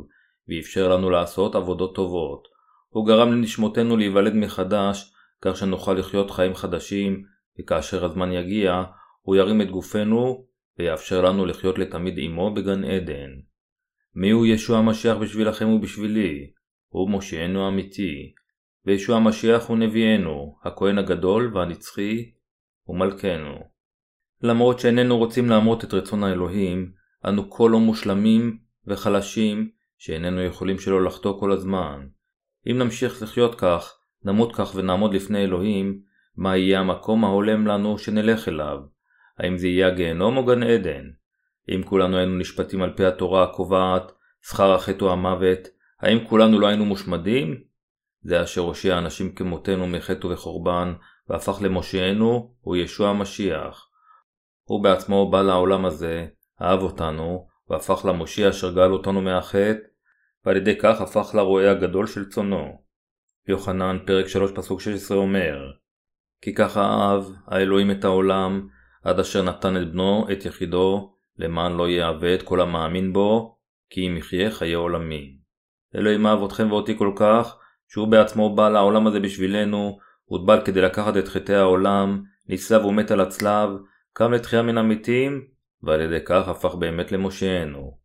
ואפשר 0.48 0.88
לנו 0.88 1.10
לעשות 1.10 1.54
עבודות 1.54 1.94
טובות. 1.94 2.48
הוא 2.88 3.06
גרם 3.06 3.32
לנשמותינו 3.32 3.96
להיוולד 3.96 4.34
מחדש, 4.34 5.12
כך 5.42 5.56
שנוכל 5.56 5.92
לחיות 5.92 6.30
חיים 6.30 6.54
חדשים, 6.54 7.24
וכאשר 7.60 8.04
הזמן 8.04 8.32
יגיע, 8.32 8.82
הוא 9.22 9.36
ירים 9.36 9.60
את 9.60 9.70
גופנו 9.70 10.46
ויאפשר 10.78 11.22
לנו 11.22 11.46
לחיות 11.46 11.78
לתמיד 11.78 12.14
עמו 12.18 12.54
בגן 12.54 12.84
עדן. 12.84 13.30
מיהו 14.14 14.46
ישוע 14.46 14.78
המשיח 14.78 15.16
בשבילכם 15.16 15.68
ובשבילי? 15.68 16.50
הוא 16.88 17.10
מושיענו 17.10 17.64
האמיתי, 17.64 18.32
וישוע 18.86 19.16
המשיח 19.16 19.68
הוא 19.68 19.78
נביאנו, 19.78 20.56
הכהן 20.64 20.98
הגדול 20.98 21.50
והנצחי, 21.54 22.30
ומלכנו. 22.88 23.54
למרות 24.42 24.78
שאיננו 24.78 25.18
רוצים 25.18 25.48
להמרות 25.48 25.84
את 25.84 25.94
רצון 25.94 26.24
האלוהים, 26.24 26.92
אנו 27.24 27.50
כה 27.50 27.64
לא 27.68 27.78
מושלמים 27.78 28.58
וחלשים, 28.86 29.70
שאיננו 29.98 30.42
יכולים 30.42 30.78
שלא 30.78 31.04
לחטוא 31.04 31.40
כל 31.40 31.52
הזמן. 31.52 32.06
אם 32.70 32.78
נמשיך 32.78 33.22
לחיות 33.22 33.54
כך, 33.54 33.98
נמות 34.24 34.54
כך 34.54 34.72
ונעמוד 34.74 35.14
לפני 35.14 35.44
אלוהים, 35.44 36.00
מה 36.36 36.56
יהיה 36.56 36.80
המקום 36.80 37.24
ההולם 37.24 37.66
לנו 37.66 37.98
שנלך 37.98 38.48
אליו? 38.48 38.78
האם 39.40 39.58
זה 39.58 39.68
יהיה 39.68 39.86
הגיהנום 39.86 40.36
או 40.36 40.46
גן 40.46 40.62
עדן? 40.62 41.10
אם 41.68 41.82
כולנו 41.84 42.16
היינו 42.16 42.38
נשפטים 42.38 42.82
על 42.82 42.92
פי 42.96 43.04
התורה 43.04 43.44
הקובעת, 43.44 44.12
שכר 44.42 44.74
החטא 44.74 45.04
או 45.04 45.12
המוות, 45.12 45.58
האם 46.00 46.24
כולנו 46.28 46.60
לא 46.60 46.66
היינו 46.66 46.84
מושמדים? 46.84 47.62
זה 48.22 48.42
אשר 48.42 48.60
הושיע 48.60 48.98
אנשים 48.98 49.34
כמותנו 49.34 49.86
מחטא 49.86 50.26
וחורבן, 50.26 50.94
והפך 51.28 51.58
למושיענו, 51.62 52.54
הוא 52.60 52.76
ישוע 52.76 53.08
המשיח. 53.08 53.88
הוא 54.64 54.82
בעצמו 54.82 55.30
בא 55.30 55.42
לעולם 55.42 55.84
הזה, 55.84 56.26
אהב 56.62 56.82
אותנו, 56.82 57.46
והפך 57.68 58.04
למושיע 58.04 58.48
אשר 58.48 58.74
גאל 58.74 58.92
אותנו 58.92 59.22
מהחטא, 59.22 59.78
ועל 60.44 60.56
ידי 60.56 60.78
כך 60.78 61.00
הפך 61.00 61.34
לרועה 61.34 61.70
הגדול 61.70 62.06
של 62.06 62.28
צונו. 62.28 62.82
יוחנן, 63.48 63.98
פרק 64.06 64.26
3 64.26 64.50
פסוק 64.54 64.80
16 64.80 65.16
אומר 65.16 65.58
כי 66.42 66.54
ככה 66.54 66.80
אהב 66.80 67.24
האלוהים 67.46 67.90
את 67.90 68.04
העולם, 68.04 68.68
עד 69.04 69.20
אשר 69.20 69.42
נתן 69.42 69.76
את 69.76 69.92
בנו, 69.92 70.26
את 70.32 70.44
יחידו, 70.44 71.14
למען 71.38 71.72
לא 71.72 71.88
יאבד 71.88 72.42
כל 72.44 72.60
המאמין 72.60 73.12
בו, 73.12 73.56
כי 73.90 74.08
אם 74.08 74.16
יחיה 74.16 74.50
חיי 74.50 74.74
עולמים. 74.74 75.40
אלוהים 75.96 76.26
אהב 76.26 76.44
אתכם 76.44 76.72
ואותי 76.72 76.98
כל 76.98 77.12
כך, 77.16 77.56
שהוא 77.88 78.08
בעצמו 78.08 78.54
בא 78.54 78.68
לעולם 78.68 79.06
הזה 79.06 79.20
בשבילנו, 79.20 79.98
הוטבל 80.24 80.60
כדי 80.64 80.80
לקחת 80.80 81.16
את 81.16 81.28
חטאי 81.28 81.54
העולם, 81.54 82.22
נצלב 82.48 82.84
ומת 82.84 83.10
על 83.10 83.20
הצלב, 83.20 83.70
קם 84.12 84.32
לתחייה 84.32 84.62
מן 84.62 84.78
המתים, 84.78 85.44
ועל 85.82 86.00
ידי 86.00 86.18
כך 86.24 86.48
הפך 86.48 86.74
באמת 86.74 87.12
למושענו. 87.12 87.98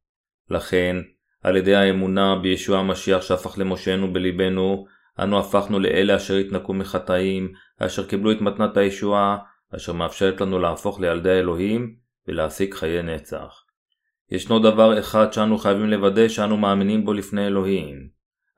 לכן, 0.50 0.98
על 1.44 1.58
ידי 1.58 1.76
האמונה 1.76 2.36
בישוע 2.42 2.80
המשיח 2.80 3.22
שהפך 3.22 3.58
למושענו 3.58 4.14
בלבנו, 4.14 4.86
אנו 5.20 5.40
הפכנו 5.40 5.80
לאלה 5.80 6.16
אשר 6.16 6.36
התנקו 6.36 6.74
מחטאים, 6.74 7.54
אשר 7.80 8.08
קיבלו 8.08 8.32
את 8.32 8.42
מתנת 8.42 8.78
הישועה, 8.78 9.38
אשר 9.76 9.94
מאפשרת 9.94 10.42
לנו 10.42 10.60
להפוך 10.60 11.00
לילדי 11.00 11.30
האלוהים 11.30 11.96
ולהשיג 12.28 12.74
חיי 12.74 13.04
נצח. 13.04 13.64
ישנו 14.32 14.60
דבר 14.60 15.00
אחד 15.00 15.34
שאנו 15.34 15.58
חייבים 15.58 15.90
לוודא 15.90 16.28
שאנו 16.28 16.58
מאמינים 16.58 17.06
בו 17.06 17.14
לפני 17.14 17.48
אלוהים. 17.48 18.10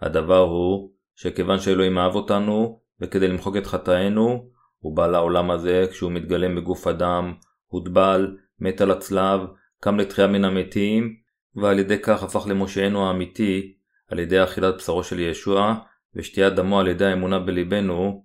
הדבר 0.01 0.39
הוא, 0.39 0.91
שכיוון 1.15 1.60
שאלוהים 1.60 1.97
אהב 1.97 2.15
אותנו, 2.15 2.80
וכדי 3.01 3.27
למחוק 3.27 3.58
את 3.58 3.67
חטאינו, 3.67 4.49
הוא 4.80 4.95
בא 4.95 5.08
לעולם 5.08 5.51
הזה 5.51 5.86
כשהוא 5.91 6.12
מתגלם 6.12 6.56
בגוף 6.56 6.88
אדם, 6.88 7.34
הוטבל, 7.67 8.38
מת 8.60 8.82
על 8.82 8.91
הצלב, 8.91 9.41
קם 9.80 9.97
לתחייה 9.99 10.27
מן 10.27 10.45
המתים, 10.45 11.15
ועל 11.56 11.80
ידי 11.80 11.99
כך 11.99 12.23
הפך 12.23 12.47
למושענו 12.49 13.08
האמיתי, 13.08 13.73
על 14.12 14.19
ידי 14.19 14.43
אכילת 14.43 14.75
בשרו 14.75 15.03
של 15.03 15.19
ישוע, 15.19 15.75
ושתיית 16.15 16.53
דמו 16.53 16.80
על 16.80 16.88
ידי 16.88 17.06
האמונה 17.06 17.39
בלבנו, 17.39 18.23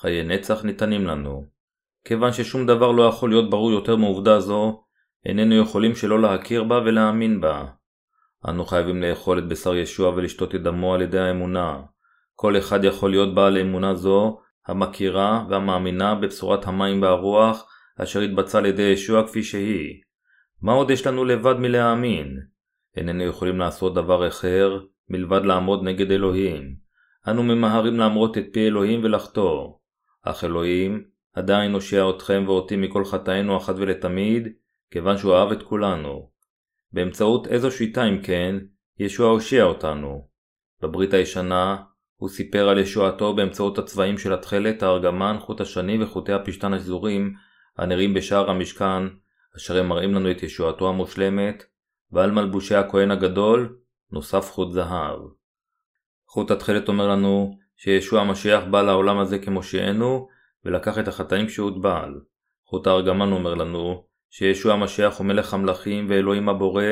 חיי 0.00 0.24
נצח 0.24 0.64
ניתנים 0.64 1.06
לנו. 1.06 1.59
כיוון 2.04 2.32
ששום 2.32 2.66
דבר 2.66 2.92
לא 2.92 3.02
יכול 3.02 3.30
להיות 3.30 3.50
ברור 3.50 3.72
יותר 3.72 3.96
מעובדה 3.96 4.40
זו, 4.40 4.84
איננו 5.26 5.54
יכולים 5.54 5.94
שלא 5.94 6.20
להכיר 6.22 6.64
בה 6.64 6.78
ולהאמין 6.84 7.40
בה. 7.40 7.64
אנו 8.48 8.64
חייבים 8.64 9.02
לאכול 9.02 9.38
את 9.38 9.48
בשר 9.48 9.74
ישוע 9.74 10.08
ולשתות 10.08 10.54
את 10.54 10.62
דמו 10.62 10.94
על 10.94 11.02
ידי 11.02 11.18
האמונה. 11.18 11.80
כל 12.34 12.58
אחד 12.58 12.84
יכול 12.84 13.10
להיות 13.10 13.34
בעל 13.34 13.58
אמונה 13.58 13.94
זו, 13.94 14.40
המכירה 14.66 15.44
והמאמינה 15.48 16.14
בבשורת 16.14 16.66
המים 16.66 17.02
והרוח, 17.02 17.66
אשר 17.98 18.20
התבצע 18.20 18.58
על 18.58 18.66
ידי 18.66 18.82
ישוע 18.82 19.26
כפי 19.26 19.42
שהיא. 19.42 20.00
מה 20.62 20.72
עוד 20.72 20.90
יש 20.90 21.06
לנו 21.06 21.24
לבד 21.24 21.54
מלהאמין? 21.58 22.38
איננו 22.96 23.24
יכולים 23.24 23.58
לעשות 23.58 23.94
דבר 23.94 24.28
אחר, 24.28 24.80
מלבד 25.08 25.44
לעמוד 25.44 25.82
נגד 25.82 26.10
אלוהים. 26.10 26.74
אנו 27.28 27.42
ממהרים 27.42 27.96
להמרות 27.96 28.38
את 28.38 28.44
פי 28.52 28.66
אלוהים 28.66 29.04
ולחתור. 29.04 29.80
אך 30.22 30.44
אלוהים 30.44 31.04
עדיין 31.32 31.72
הושיע 31.72 32.10
אתכם 32.10 32.44
ואותי 32.46 32.76
מכל 32.76 33.04
חטאינו 33.04 33.56
אחת 33.56 33.74
ולתמיד, 33.78 34.48
כיוון 34.90 35.18
שהוא 35.18 35.34
אהב 35.34 35.52
את 35.52 35.62
כולנו. 35.62 36.30
באמצעות 36.92 37.46
איזו 37.46 37.70
שיטה 37.70 38.08
אם 38.08 38.22
כן, 38.22 38.56
ישוע 38.98 39.30
הושיע 39.30 39.64
אותנו. 39.64 40.28
בברית 40.82 41.14
הישנה, 41.14 41.76
הוא 42.16 42.28
סיפר 42.28 42.68
על 42.68 42.78
ישועתו 42.78 43.34
באמצעות 43.34 43.78
הצבעים 43.78 44.18
של 44.18 44.32
התכלת, 44.32 44.82
הארגמן, 44.82 45.36
חוט 45.40 45.60
השני 45.60 46.02
וחוטי 46.02 46.32
הפשתן 46.32 46.72
השזורים, 46.72 47.34
הנראים 47.78 48.14
בשער 48.14 48.50
המשכן, 48.50 49.02
אשר 49.56 49.78
הם 49.78 49.88
מראים 49.88 50.14
לנו 50.14 50.30
את 50.30 50.42
ישועתו 50.42 50.88
המושלמת, 50.88 51.64
ועל 52.12 52.30
מלבושי 52.30 52.74
הכהן 52.74 53.10
הגדול, 53.10 53.76
נוסף 54.12 54.50
חוט 54.50 54.70
זהב. 54.72 55.18
חוט 56.26 56.50
התכלת 56.50 56.88
אומר 56.88 57.08
לנו 57.08 57.58
שישוע 57.76 58.20
המשיח 58.20 58.64
בא 58.70 58.82
לעולם 58.82 59.18
הזה 59.18 59.38
כמושיענו, 59.38 60.28
ולקח 60.64 60.98
את 60.98 61.08
החטאים 61.08 61.46
כשהוטבל. 61.46 62.14
חוט 62.66 62.86
הארגמן 62.86 63.32
אומר 63.32 63.54
לנו 63.54 64.04
שישוע 64.30 64.72
המשיח 64.72 65.18
הוא 65.18 65.26
מלך 65.26 65.54
המלכים 65.54 66.06
ואלוהים 66.08 66.48
הבורא, 66.48 66.84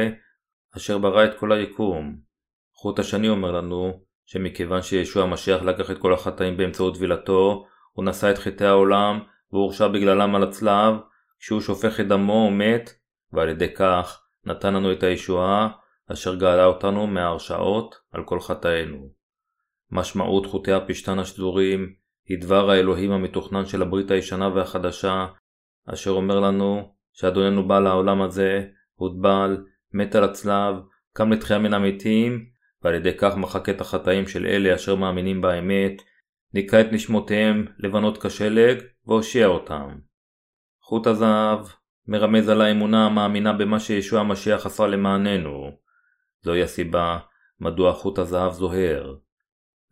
אשר 0.76 0.98
ברא 0.98 1.24
את 1.24 1.38
כל 1.38 1.52
היקום. 1.52 2.18
חוט 2.74 2.98
השני 2.98 3.28
אומר 3.28 3.52
לנו 3.52 4.00
שמכיוון 4.26 4.82
שישוע 4.82 5.22
המשיח 5.22 5.62
לקח 5.62 5.90
את 5.90 5.98
כל 5.98 6.14
החטאים 6.14 6.56
באמצעות 6.56 6.94
טבילתו, 6.94 7.66
הוא 7.92 8.04
נשא 8.04 8.30
את 8.30 8.38
חטאי 8.38 8.66
העולם 8.66 9.20
והורשע 9.52 9.88
בגללם 9.88 10.34
על 10.34 10.42
הצלב, 10.42 10.94
כשהוא 11.38 11.60
שופך 11.60 12.00
את 12.00 12.08
דמו 12.08 12.32
הוא 12.32 12.52
מת, 12.52 12.90
ועל 13.32 13.48
ידי 13.48 13.74
כך 13.74 14.22
נתן 14.44 14.74
לנו 14.74 14.92
את 14.92 15.02
הישועה, 15.02 15.68
אשר 16.12 16.34
גאלה 16.34 16.64
אותנו 16.64 17.06
מההרשעות 17.06 17.94
על 18.12 18.24
כל 18.24 18.40
חטאינו. 18.40 19.08
משמעות 19.90 20.46
חוטי 20.46 20.72
הפשתן 20.72 21.18
השזורים 21.18 21.94
היא 22.28 22.38
דבר 22.40 22.70
האלוהים 22.70 23.12
המתוכנן 23.12 23.66
של 23.66 23.82
הברית 23.82 24.10
הישנה 24.10 24.48
והחדשה, 24.48 25.26
אשר 25.86 26.10
אומר 26.10 26.40
לנו 26.40 26.94
שאדוננו 27.12 27.68
בא 27.68 27.78
לעולם 27.78 28.22
הזה, 28.22 28.64
הוטבל, 28.94 29.64
מת 29.92 30.14
על 30.14 30.24
הצלב, 30.24 30.74
קם 31.12 31.32
לתחייה 31.32 31.58
מן 31.58 31.74
המתים, 31.74 32.46
ועל 32.82 32.94
ידי 32.94 33.16
כך 33.18 33.36
מחק 33.36 33.68
את 33.68 33.80
החטאים 33.80 34.28
של 34.28 34.46
אלה 34.46 34.74
אשר 34.74 34.94
מאמינים 34.94 35.40
באמת, 35.40 36.02
ניקה 36.54 36.80
את 36.80 36.86
נשמותיהם 36.92 37.66
לבנות 37.78 38.26
כשלג, 38.26 38.82
והושיע 39.06 39.46
אותם. 39.46 39.98
חוט 40.82 41.06
הזהב 41.06 41.66
מרמז 42.06 42.48
על 42.48 42.60
האמונה 42.60 43.06
המאמינה 43.06 43.52
במה 43.52 43.80
שישוע 43.80 44.20
המשיח 44.20 44.66
עשה 44.66 44.86
למעננו. 44.86 45.70
זוהי 46.42 46.62
הסיבה 46.62 47.18
מדוע 47.60 47.92
חוט 47.92 48.18
הזהב 48.18 48.52
זוהר. 48.52 49.14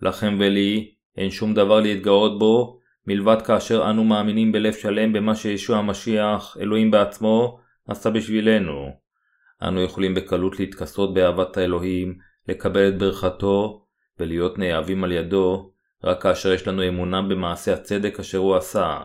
לכם 0.02 0.36
ולי 0.40 0.95
אין 1.16 1.30
שום 1.30 1.54
דבר 1.54 1.80
להתגאות 1.80 2.38
בו, 2.38 2.80
מלבד 3.06 3.42
כאשר 3.42 3.90
אנו 3.90 4.04
מאמינים 4.04 4.52
בלב 4.52 4.72
שלם 4.72 5.12
במה 5.12 5.34
שישוע 5.34 5.78
המשיח, 5.78 6.56
אלוהים 6.60 6.90
בעצמו, 6.90 7.58
עשה 7.88 8.10
בשבילנו. 8.10 8.90
אנו 9.62 9.82
יכולים 9.82 10.14
בקלות 10.14 10.60
להתכסות 10.60 11.14
באהבת 11.14 11.56
האלוהים, 11.56 12.18
לקבל 12.48 12.88
את 12.88 12.98
ברכתו, 12.98 13.86
ולהיות 14.18 14.58
נאהבים 14.58 15.04
על 15.04 15.12
ידו, 15.12 15.72
רק 16.04 16.22
כאשר 16.22 16.52
יש 16.52 16.68
לנו 16.68 16.88
אמונה 16.88 17.22
במעשה 17.22 17.74
הצדק 17.74 18.20
אשר 18.20 18.38
הוא 18.38 18.56
עשה. 18.56 18.98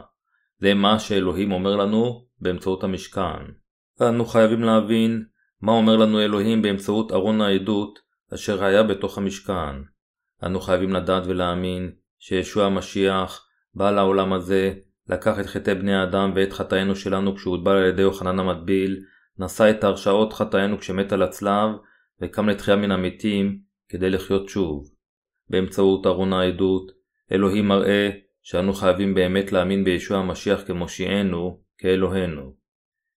זה 0.59 0.73
מה 0.73 0.99
שאלוהים 0.99 1.51
אומר 1.51 1.75
לנו 1.75 2.25
באמצעות 2.41 2.83
המשכן. 2.83 3.43
אנו 4.01 4.25
חייבים 4.25 4.63
להבין 4.63 5.25
מה 5.61 5.71
אומר 5.71 5.97
לנו 5.97 6.21
אלוהים 6.21 6.61
באמצעות 6.61 7.11
ארון 7.11 7.41
העדות 7.41 7.99
אשר 8.33 8.63
היה 8.63 8.83
בתוך 8.83 9.17
המשכן. 9.17 9.75
אנו 10.43 10.59
חייבים 10.59 10.93
לדעת 10.93 11.23
ולהאמין 11.25 11.91
שישוע 12.21 12.65
המשיח 12.65 13.47
בא 13.73 13.91
לעולם 13.91 14.33
הזה, 14.33 14.73
לקח 15.09 15.39
את 15.39 15.45
חטאי 15.45 15.75
בני 15.75 15.95
האדם 15.95 16.31
ואת 16.35 16.53
חטאינו 16.53 16.95
שלנו 16.95 17.35
כשהוטבל 17.35 17.71
על 17.71 17.89
ידי 17.89 18.01
יוחנן 18.01 18.39
המטביל, 18.39 18.99
נשא 19.39 19.69
את 19.69 19.83
הרשעות 19.83 20.33
חטאינו 20.33 20.79
כשמת 20.79 21.11
על 21.11 21.21
הצלב, 21.23 21.69
וקם 22.21 22.49
לתחייה 22.49 22.77
מן 22.77 22.91
המתים 22.91 23.59
כדי 23.89 24.09
לחיות 24.09 24.49
שוב. 24.49 24.89
באמצעות 25.49 26.05
ארון 26.05 26.33
העדות, 26.33 26.91
אלוהים 27.31 27.67
מראה 27.67 28.09
שאנו 28.41 28.73
חייבים 28.73 29.13
באמת 29.13 29.51
להאמין 29.51 29.83
בישוע 29.83 30.17
המשיח 30.17 30.61
כמושיענו, 30.67 31.61
כאלוהינו. 31.77 32.53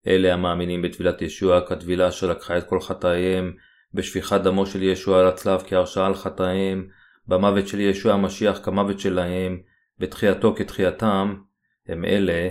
אלה 0.08 0.34
המאמינים 0.34 0.82
בטבילת 0.82 1.22
ישוע 1.22 1.62
כטבילה 1.62 2.08
אשר 2.08 2.32
לקחה 2.32 2.58
את 2.58 2.64
כל 2.70 2.80
חטאיהם, 2.80 3.54
בשפיכת 3.94 4.42
דמו 4.42 4.66
של 4.66 4.84
ישוע 4.84 5.20
על 5.20 5.28
הצלב 5.28 5.64
כהרשעה 5.68 6.06
על 6.06 6.14
חטאיהם, 6.14 6.88
במוות 7.28 7.68
של 7.68 7.80
ישוע 7.80 8.14
המשיח 8.14 8.60
כמוות 8.66 9.00
שלהם, 9.00 9.62
בתחייתו 9.98 10.56
כתחייתם, 10.56 11.36
הם 11.88 12.06
אלה 12.06 12.50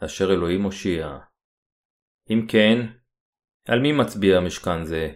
אשר 0.00 0.32
אלוהים 0.32 0.62
הושיע. 0.62 1.18
אם 2.30 2.46
כן, 2.48 2.86
על 3.68 3.80
מי 3.80 3.92
מצביע 3.92 4.40
משכן 4.40 4.84
זה? 4.84 5.12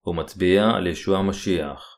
הוא 0.00 0.14
מצביע 0.14 0.70
על 0.70 0.86
ישוע 0.86 1.18
המשיח. 1.18 1.96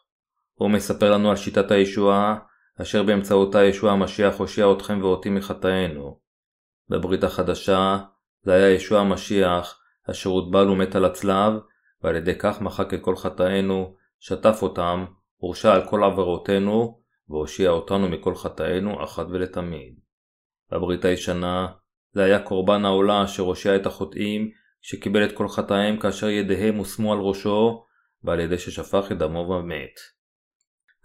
הוא 0.54 0.70
מספר 0.70 1.10
לנו 1.10 1.30
על 1.30 1.36
שיטת 1.36 1.70
הישועה, 1.70 2.38
אשר 2.82 3.02
באמצעותה 3.02 3.64
ישוע 3.64 3.92
המשיח 3.92 4.36
הושיע 4.36 4.66
אתכם 4.72 4.98
ואותי 5.02 5.30
מחטאינו. 5.30 6.20
בברית 6.88 7.24
החדשה, 7.24 7.98
זה 8.42 8.52
היה 8.52 8.70
ישוע 8.70 9.00
המשיח, 9.00 9.80
אשר 10.10 10.30
הוטבל 10.30 10.70
ומת 10.70 10.94
על 10.94 11.04
הצלב, 11.04 11.52
ועל 12.02 12.16
ידי 12.16 12.38
כך 12.38 12.60
מחק 12.60 12.94
את 12.94 13.00
כל 13.02 13.16
חטאינו, 13.16 13.96
שטף 14.20 14.58
אותם, 14.62 15.04
הורשע 15.42 15.74
על 15.74 15.88
כל 15.88 16.04
עבירותינו, 16.04 17.00
והושיע 17.28 17.70
אותנו 17.70 18.08
מכל 18.08 18.34
חטאינו 18.34 19.04
אחת 19.04 19.26
ולתמיד. 19.30 19.94
בברית 20.72 21.04
הישנה, 21.04 21.66
זה 22.12 22.24
היה 22.24 22.38
קורבן 22.38 22.84
העולה 22.84 23.24
אשר 23.24 23.42
הושיע 23.42 23.76
את 23.76 23.86
החוטאים, 23.86 24.50
שקיבל 24.82 25.24
את 25.24 25.32
כל 25.32 25.48
חטאיהם 25.48 25.96
כאשר 25.96 26.28
ידיהם 26.28 26.74
הושמו 26.76 27.12
על 27.12 27.18
ראשו, 27.18 27.84
ועל 28.24 28.40
ידי 28.40 28.58
ששפך 28.58 29.12
את 29.12 29.18
דמו 29.18 29.38
ומת. 29.38 29.94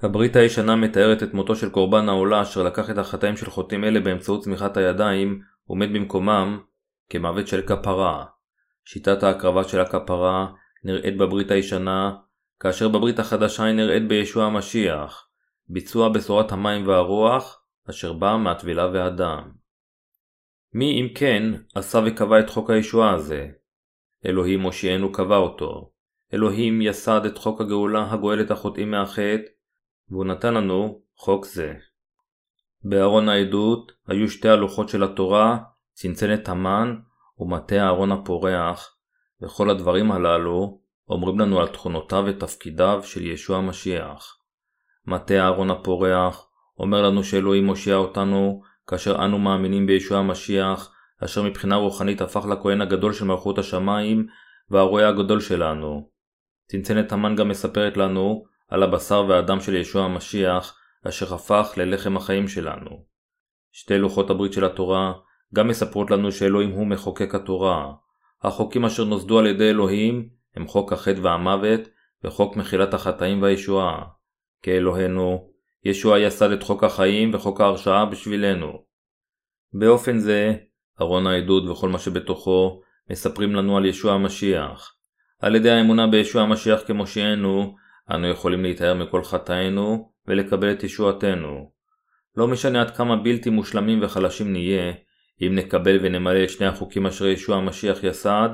הברית 0.02 0.36
הישנה 0.36 0.76
מתארת 0.76 1.24
את 1.24 1.34
מותו 1.34 1.56
של 1.56 1.70
קורבן 1.70 2.10
העולה 2.10 2.42
אשר 2.42 2.64
לקח 2.64 2.90
את 2.90 2.98
החטאים 2.98 3.38
של 3.38 3.50
חוטאים 3.50 3.84
אלה 3.84 4.00
באמצעות 4.00 4.44
צמיחת 4.44 4.78
הידיים, 4.78 5.42
ומת 5.70 5.90
במקומם, 5.94 6.60
כמוות 7.10 7.48
של 7.48 7.62
כפרה. 7.62 8.26
שיטת 8.86 9.24
ההקרבה 9.24 9.64
של 9.64 9.80
הכפרה 9.80 10.48
נראית 10.84 11.18
בברית 11.18 11.52
הישנה, 11.52 12.16
כאשר 12.60 12.90
בברית 12.90 13.20
החדשה 13.20 13.64
היא 13.64 13.76
נראית 13.76 14.08
בישוע 14.08 14.46
המשיח, 14.46 15.28
ביצוע 15.70 16.10
בשורת 16.10 16.52
המים 16.52 16.88
והרוח, 16.88 17.62
אשר 17.90 18.14
באה 18.14 18.38
מהטבילה 18.38 18.88
והדם. 18.88 19.52
מי 20.74 21.02
אם 21.02 21.08
כן 21.16 21.44
עשה 21.76 22.00
וקבע 22.06 22.40
את 22.40 22.50
חוק 22.50 22.70
הישועה 22.70 23.14
הזה? 23.14 23.48
אלוהים 24.26 24.60
מושיענו 24.60 25.12
קבע 25.12 25.38
אותו. 25.38 25.92
אלוהים 26.34 26.82
יסד 26.82 27.26
את 27.26 27.38
חוק 27.38 27.62
הגאולה 27.62 28.12
הגואל 28.12 28.42
את 28.42 28.52
החוטאים 28.52 28.92
מהחטא, 28.92 29.52
והוא 30.10 30.26
נתן 30.26 30.54
לנו 30.54 31.02
חוק 31.16 31.46
זה. 31.46 31.74
בארון 32.84 33.30
העדות 33.30 33.92
היו 34.08 34.30
שתי 34.30 34.50
הלוחות 34.50 34.90
של 34.90 35.04
התורה, 35.04 35.58
צנצנת 35.94 36.50
המן 36.50 36.96
ומטה 37.40 37.76
הארון 37.76 38.12
הפורח, 38.12 38.98
וכל 39.42 39.70
הדברים 39.70 40.12
הללו 40.12 40.82
אומרים 41.10 41.40
לנו 41.40 41.60
על 41.60 41.68
תכונותיו 41.68 42.24
ותפקידיו 42.28 43.02
של 43.04 43.26
ישוע 43.26 43.58
המשיח. 43.58 44.38
מטה 45.06 45.34
הארון 45.34 45.72
הפורח 45.72 46.48
אומר 46.80 47.02
לנו 47.02 47.24
שאלוהים 47.24 47.66
מושיע 47.66 47.96
אותנו 47.96 48.62
כאשר 48.88 49.26
אנו 49.26 49.40
מאמינים 49.40 49.86
בישוע 49.86 50.18
המשיח, 50.18 50.94
אשר 51.24 51.44
מבחינה 51.44 51.76
רוחנית 51.76 52.22
הפך 52.22 52.46
לכהן 52.46 52.82
הגדול 52.82 53.14
של 53.14 53.26
מלכות 53.26 53.58
השמיים 53.58 54.28
והרועה 54.70 55.10
הגדול 55.10 55.40
שלנו. 55.40 56.10
צנצנת 56.68 57.12
המן 57.12 57.36
גם 57.36 57.50
מספרת 57.50 57.98
לנו 57.98 58.44
על 58.70 58.84
הבשר 58.84 59.26
והדם 59.28 59.60
של 59.60 59.76
ישוע 59.76 60.06
המשיח, 60.06 60.78
אשר 61.08 61.34
הפך 61.34 61.74
ללחם 61.78 62.18
החיים 62.18 62.48
שלנו. 62.48 63.06
שתי 63.72 63.98
לוחות 63.98 64.30
הברית 64.30 64.54
של 64.54 64.66
התורה 64.66 65.14
גם 65.54 65.68
מספרות 65.68 66.12
לנו 66.12 66.32
שאלוהים 66.32 66.70
הוא 66.70 66.88
מחוקק 66.88 67.36
התורה. 67.36 67.94
החוקים 68.44 68.86
אשר 68.86 69.04
נוסדו 69.04 69.40
על 69.40 69.48
ידי 69.48 69.70
אלוהים 69.70 70.30
הם 70.58 70.68
חוק 70.68 70.94
החטא 70.94 71.20
והמוות 71.22 71.82
וחוק 72.24 72.56
מחילת 72.56 72.94
החטאים 72.94 73.42
והישועה. 73.42 74.04
כאלוהינו, 74.64 75.50
ישוע 75.86 76.20
יסד 76.20 76.52
את 76.52 76.64
חוק 76.64 76.84
החיים 76.84 77.34
וחוק 77.34 77.62
ההרשעה 77.62 78.06
בשבילנו. 78.06 78.84
באופן 79.74 80.20
זה, 80.20 80.54
ארון 81.02 81.28
העדות 81.28 81.70
וכל 81.70 81.90
מה 81.90 82.00
שבתוכו 82.00 82.82
מספרים 83.12 83.56
לנו 83.56 83.78
על 83.78 83.86
ישוע 83.86 84.14
המשיח. 84.14 84.96
על 85.40 85.56
ידי 85.56 85.72
האמונה 85.72 86.08
בישוע 86.08 86.42
המשיח 86.42 86.82
כמושיענו, 86.88 87.76
אנו 88.12 88.28
יכולים 88.28 88.64
להיטהר 88.64 88.94
מכל 88.94 89.24
חטאינו 89.24 90.12
ולקבל 90.28 90.72
את 90.72 90.84
ישועתנו. 90.84 91.72
לא 92.38 92.48
משנה 92.48 92.82
עד 92.82 92.92
כמה 92.92 93.16
בלתי 93.16 93.50
מושלמים 93.50 94.04
וחלשים 94.04 94.52
נהיה, 94.52 94.94
אם 95.42 95.56
נקבל 95.56 96.00
ונמלא 96.02 96.44
את 96.44 96.50
שני 96.50 96.68
החוקים 96.68 97.06
אשר 97.06 97.28
ישוע 97.28 97.58
המשיח 97.58 98.04
יסד, 98.04 98.50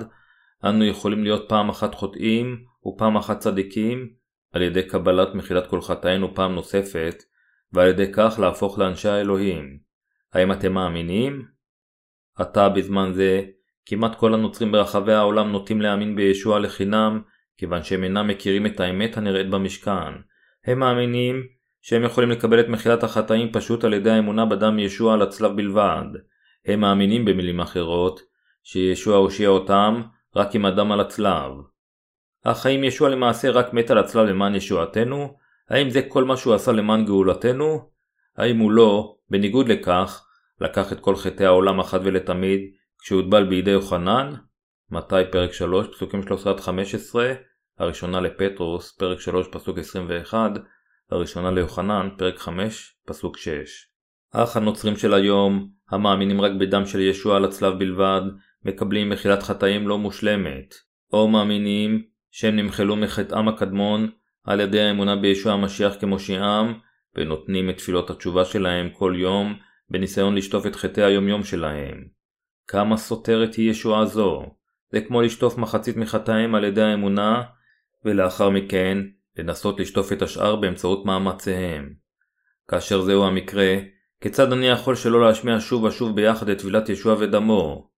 אנו 0.66 0.86
יכולים 0.86 1.24
להיות 1.24 1.50
פעם 1.50 1.70
אחת 1.70 1.96
חוטאים 1.96 2.64
ופעם 2.86 3.18
אחת 3.18 3.40
צדיקים, 3.40 4.10
על 4.52 4.62
ידי 4.62 4.84
קבלת 4.84 5.36
מחילת 5.36 5.68
כל 5.68 5.82
חטאינו 5.82 6.36
פעם 6.36 6.56
נוספת, 6.56 7.24
ועל 7.74 7.88
ידי 7.88 8.12
כך 8.14 8.40
להפוך 8.42 8.80
לאנשי 8.80 9.10
האלוהים. 9.10 9.80
האם 10.34 10.52
אתם 10.52 10.74
מאמינים? 10.74 11.46
עתה 12.36 12.70
בזמן 12.70 13.12
זה, 13.14 13.42
כמעט 13.86 14.16
כל 14.16 14.34
הנוצרים 14.34 14.72
ברחבי 14.72 15.14
העולם 15.14 15.52
נוטים 15.52 15.82
להאמין 15.82 16.16
בישוע 16.16 16.60
לחינם, 16.60 17.22
כיוון 17.58 17.84
שהם 17.84 18.04
אינם 18.04 18.28
מכירים 18.28 18.66
את 18.66 18.80
האמת 18.80 19.18
הנראית 19.18 19.50
במשכן. 19.50 20.14
הם 20.66 20.80
מאמינים 20.80 21.44
שהם 21.82 22.04
יכולים 22.04 22.32
לקבל 22.32 22.60
את 22.60 22.68
מחילת 22.68 23.04
החטאים 23.04 23.52
פשוט 23.52 23.84
על 23.84 23.94
ידי 23.94 24.12
האמונה 24.12 24.46
בדם 24.46 24.80
ישוע 24.80 25.14
על 25.14 25.22
הצלב 25.22 25.56
בלבד. 25.56 26.06
הם 26.66 26.80
מאמינים 26.80 27.26
במילים 27.26 27.60
אחרות, 27.60 28.22
שישוע 28.64 29.18
הושיע 29.18 29.50
אותם 29.50 30.02
רק 30.36 30.56
עם 30.56 30.66
הדם 30.66 30.92
על 30.92 31.00
הצלב. 31.00 31.52
אך 32.44 32.66
האם 32.66 32.84
ישוע 32.84 33.10
למעשה 33.10 33.50
רק 33.50 33.74
מת 33.74 33.92
על 33.92 33.98
הצלב 33.98 34.26
למען 34.26 34.56
ישועתנו? 34.56 35.38
האם 35.70 35.90
זה 35.90 36.02
כל 36.08 36.24
מה 36.24 36.38
שהוא 36.38 36.54
עשה 36.54 36.72
למען 36.72 37.06
גאולתנו? 37.06 37.90
האם 38.38 38.58
הוא 38.58 38.72
לא, 38.72 39.16
בניגוד 39.30 39.68
לכך, 39.68 40.26
לקח 40.62 40.94
את 40.94 41.00
כל 41.00 41.16
חטאי 41.16 41.46
העולם 41.46 41.80
אחת 41.80 42.02
ולתמיד 42.04 42.62
כשהוטבל 43.00 43.46
בידי 43.46 43.72
יוחנן? 43.72 44.34
מתי 44.92 45.16
פרק 45.32 45.54
3 45.54 45.88
פסוקים 45.88 46.22
13-15, 46.22 46.24
הראשונה 47.80 48.22
לפטרוס 48.22 48.92
פרק 48.92 49.20
3 49.20 49.48
פסוק 49.52 49.78
21, 49.78 50.52
הראשונה 51.12 51.52
ליוחנן 51.52 52.10
פרק 52.18 52.38
5 52.38 52.96
פסוק 53.06 53.38
6. 53.38 53.88
אך 54.32 54.58
הנוצרים 54.58 54.96
של 54.96 55.14
היום, 55.14 55.70
המאמינים 55.90 56.42
רק 56.42 56.52
בדם 56.60 56.86
של 56.86 57.02
ישוע 57.02 57.36
על 57.36 57.46
הצלב 57.46 57.80
בלבד, 57.80 58.22
מקבלים 58.66 59.10
מחילת 59.10 59.44
חטאים 59.44 59.88
לא 59.88 59.98
מושלמת, 59.98 60.74
או 61.14 61.28
מאמינים 61.28 62.04
שהם 62.32 62.56
נמחלו 62.56 62.96
מחטאם 62.96 63.48
הקדמון 63.48 64.10
על 64.44 64.60
ידי 64.60 64.82
האמונה 64.82 65.16
בישוע 65.16 65.54
המשיח 65.54 65.94
כמושיעם, 66.00 66.74
ונותנים 67.16 67.70
את 67.70 67.78
תפילות 67.78 68.10
התשובה 68.10 68.46
שלהם 68.46 68.90
כל 68.90 69.14
יום 69.18 69.56
בניסיון 69.90 70.36
לשטוף 70.36 70.66
את 70.66 70.76
חטאי 70.76 71.04
היומיום 71.04 71.44
שלהם. 71.44 72.08
כמה 72.68 72.98
סותרת 72.98 73.56
היא 73.56 73.72
ישועה 73.72 74.06
זו? 74.06 74.46
זה 74.92 75.02
כמו 75.02 75.22
לשטוף 75.22 75.58
מחצית 75.58 75.98
מחטאיהם 75.98 76.56
על 76.56 76.64
ידי 76.64 76.82
האמונה, 76.82 77.44
ולאחר 78.06 78.50
מכן 78.50 78.98
לנסות 79.38 79.80
לשטוף 79.80 80.14
את 80.14 80.22
השאר 80.22 80.56
באמצעות 80.56 81.06
מאמציהם. 81.06 81.94
כאשר 82.68 83.02
זהו 83.02 83.26
המקרה, 83.26 83.76
כיצד 84.22 84.52
אני 84.54 84.68
יכול 84.68 84.96
שלא 84.96 85.22
להשמיע 85.28 85.58
שוב 85.60 85.84
ושוב 85.84 86.16
ביחד 86.16 86.50
את 86.50 86.58
טבילת 86.58 86.90
ישוע 86.90 87.16
ודמו? 87.20 87.90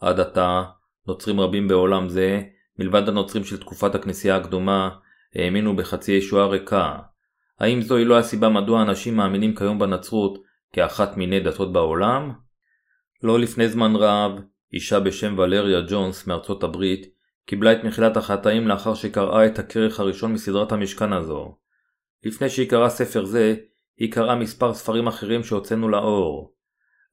עד 0.00 0.20
עתה, 0.20 0.62
נוצרים 1.06 1.40
רבים 1.40 1.68
בעולם 1.68 2.08
זה, 2.08 2.42
מלבד 2.78 3.08
הנוצרים 3.08 3.44
של 3.44 3.60
תקופת 3.60 3.94
הכנסייה 3.94 4.36
הקדומה, 4.36 4.90
האמינו 5.34 5.76
בחצי 5.76 6.12
ישועה 6.12 6.46
ריקה. 6.46 6.98
האם 7.60 7.82
זוהי 7.82 8.04
לא 8.04 8.18
הסיבה 8.18 8.48
מדוע 8.48 8.82
אנשים 8.82 9.16
מאמינים 9.16 9.54
כיום 9.54 9.78
בנצרות 9.78 10.38
כאחת 10.72 11.16
מיני 11.16 11.40
דתות 11.40 11.72
בעולם? 11.72 12.32
לא 13.22 13.38
לפני 13.38 13.68
זמן 13.68 13.96
רב, 13.96 14.32
אישה 14.72 15.00
בשם 15.00 15.38
ולריה 15.38 15.80
ג'ונס 15.88 16.26
מארצות 16.26 16.64
הברית 16.64 17.06
קיבלה 17.46 17.72
את 17.72 17.84
מחילת 17.84 18.16
החטאים 18.16 18.68
לאחר 18.68 18.94
שקראה 18.94 19.46
את 19.46 19.58
הכרך 19.58 20.00
הראשון 20.00 20.32
מסדרת 20.32 20.72
המשכן 20.72 21.12
הזו. 21.12 21.56
לפני 22.24 22.48
שהיא 22.48 22.70
קראה 22.70 22.88
ספר 22.88 23.24
זה, 23.24 23.54
היא 23.96 24.12
קראה 24.12 24.34
מספר 24.34 24.74
ספרים 24.74 25.06
אחרים 25.06 25.44
שהוצאנו 25.44 25.88
לאור. 25.88 26.54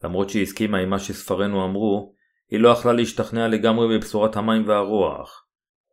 למרות 0.03 0.29
שהיא 0.29 0.43
הסכימה 0.43 0.77
עם 0.77 0.89
מה 0.89 0.99
שספרינו 0.99 1.65
אמרו, 1.65 2.13
היא 2.49 2.59
לא 2.59 2.69
יכלה 2.69 2.93
להשתכנע 2.93 3.47
לגמרי 3.47 3.97
בבשורת 3.97 4.35
המים 4.35 4.67
והרוח. 4.67 5.45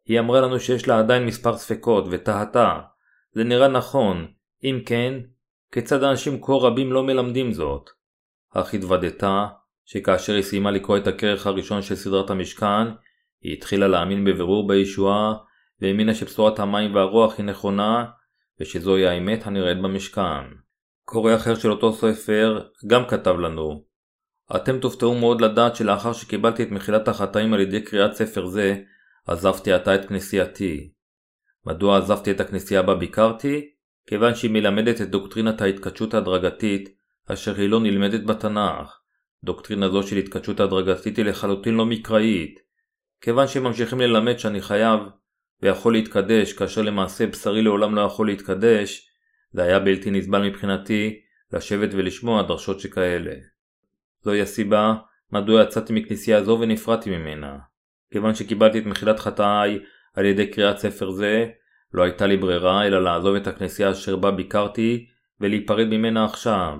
היא 0.06 0.20
אמרה 0.20 0.40
לנו 0.40 0.60
שיש 0.60 0.88
לה 0.88 0.98
עדיין 0.98 1.26
מספר 1.26 1.56
ספקות, 1.56 2.04
ותהתה, 2.10 2.80
זה 3.32 3.44
נראה 3.44 3.68
נכון, 3.68 4.26
אם 4.64 4.80
כן, 4.86 5.14
כיצד 5.72 6.02
אנשים 6.02 6.42
כה 6.42 6.52
רבים 6.52 6.92
לא 6.92 7.02
מלמדים 7.02 7.52
זאת? 7.52 7.90
אך 8.54 8.74
התוודתה 8.74 9.46
שכאשר 9.84 10.34
היא 10.34 10.42
סיימה 10.42 10.70
לקרוא 10.70 10.98
את 10.98 11.06
הכרך 11.06 11.46
הראשון 11.46 11.82
של 11.82 11.94
סדרת 11.94 12.30
המשכן, 12.30 12.86
היא 13.42 13.52
התחילה 13.52 13.88
להאמין 13.88 14.24
בבירור 14.24 14.68
בישועה, 14.68 15.34
והאמינה 15.80 16.14
שבשורת 16.14 16.58
המים 16.58 16.94
והרוח 16.94 17.38
היא 17.38 17.46
נכונה, 17.46 18.04
ושזוהי 18.60 19.06
האמת 19.06 19.46
הנראית 19.46 19.82
במשכן. 19.82 20.44
קורא 21.04 21.34
אחר 21.34 21.54
של 21.54 21.70
אותו 21.70 21.92
ספר 21.92 22.60
גם 22.86 23.02
כתב 23.08 23.34
לנו 23.38 23.84
אתם 24.56 24.78
תופתעו 24.78 25.14
מאוד 25.14 25.40
לדעת 25.40 25.76
שלאחר 25.76 26.12
שקיבלתי 26.12 26.62
את 26.62 26.70
מחילת 26.70 27.08
החטאים 27.08 27.54
על 27.54 27.60
ידי 27.60 27.80
קריאת 27.80 28.12
ספר 28.12 28.46
זה, 28.46 28.76
עזבתי 29.26 29.72
עתה 29.72 29.94
את 29.94 30.04
כנסייתי. 30.04 30.92
מדוע 31.66 31.98
עזבתי 31.98 32.30
את 32.30 32.40
הכנסייה 32.40 32.82
בה 32.82 32.94
ביקרתי? 32.94 33.70
כיוון 34.06 34.34
שהיא 34.34 34.50
מלמדת 34.50 35.00
את 35.00 35.10
דוקטרינת 35.10 35.60
ההתקדשות 35.60 36.14
ההדרגתית, 36.14 36.88
אשר 37.26 37.56
היא 37.56 37.68
לא 37.68 37.80
נלמדת 37.80 38.24
בתנ"ך. 38.24 39.00
דוקטרינה 39.44 39.88
זו 39.88 40.02
של 40.02 40.16
התקדשות 40.16 40.60
הדרגתית 40.60 41.16
היא 41.16 41.24
לחלוטין 41.24 41.74
לא 41.74 41.86
מקראית. 41.86 42.58
כיוון 43.20 43.48
שהם 43.48 43.62
ממשיכים 43.64 44.00
ללמד 44.00 44.38
שאני 44.38 44.60
חייב 44.60 45.00
ויכול 45.62 45.92
להתקדש 45.92 46.52
כאשר 46.52 46.82
למעשה 46.82 47.26
בשרי 47.26 47.62
לעולם 47.62 47.94
לא 47.94 48.00
יכול 48.00 48.26
להתקדש, 48.26 49.08
זה 49.52 49.62
היה 49.62 49.78
בלתי 49.78 50.10
נסבל 50.10 50.48
מבחינתי 50.48 51.20
לשבת 51.52 51.90
ולשמוע 51.92 52.42
דרשות 52.42 52.80
שכאלה. 52.80 53.34
זוהי 54.24 54.40
הסיבה 54.40 54.94
מדוע 55.32 55.62
יצאתי 55.62 55.92
מכנסייה 55.92 56.44
זו 56.44 56.58
ונפרדתי 56.60 57.10
ממנה. 57.10 57.58
כיוון 58.12 58.34
שקיבלתי 58.34 58.78
את 58.78 58.86
מחילת 58.86 59.20
חטאי 59.20 59.78
על 60.14 60.24
ידי 60.24 60.50
קריאת 60.50 60.78
ספר 60.78 61.10
זה, 61.10 61.46
לא 61.92 62.02
הייתה 62.02 62.26
לי 62.26 62.36
ברירה 62.36 62.86
אלא 62.86 63.02
לעזוב 63.02 63.34
את 63.34 63.46
הכנסייה 63.46 63.90
אשר 63.90 64.16
בה 64.16 64.30
ביקרתי 64.30 65.06
ולהיפרד 65.40 65.86
ממנה 65.86 66.24
עכשיו. 66.24 66.74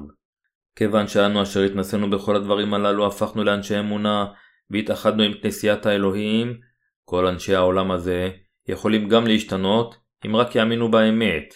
כיוון 0.76 1.07
שאנו 1.07 1.42
אשר 1.42 1.61
התנסינו 1.61 2.11
בכל 2.11 2.37
הדברים 2.37 2.74
הללו 2.74 3.07
הפכנו 3.07 3.44
לאנשי 3.44 3.78
אמונה 3.78 4.26
והתאחדנו 4.70 5.22
עם 5.22 5.33
כנסיית 5.42 5.87
האלוהים, 5.87 6.61
כל 7.04 7.26
אנשי 7.26 7.54
העולם 7.54 7.90
הזה 7.90 8.30
יכולים 8.68 9.09
גם 9.09 9.26
להשתנות 9.26 9.96
אם 10.26 10.37
רק 10.37 10.54
יאמינו 10.54 10.90
באמת, 10.90 11.54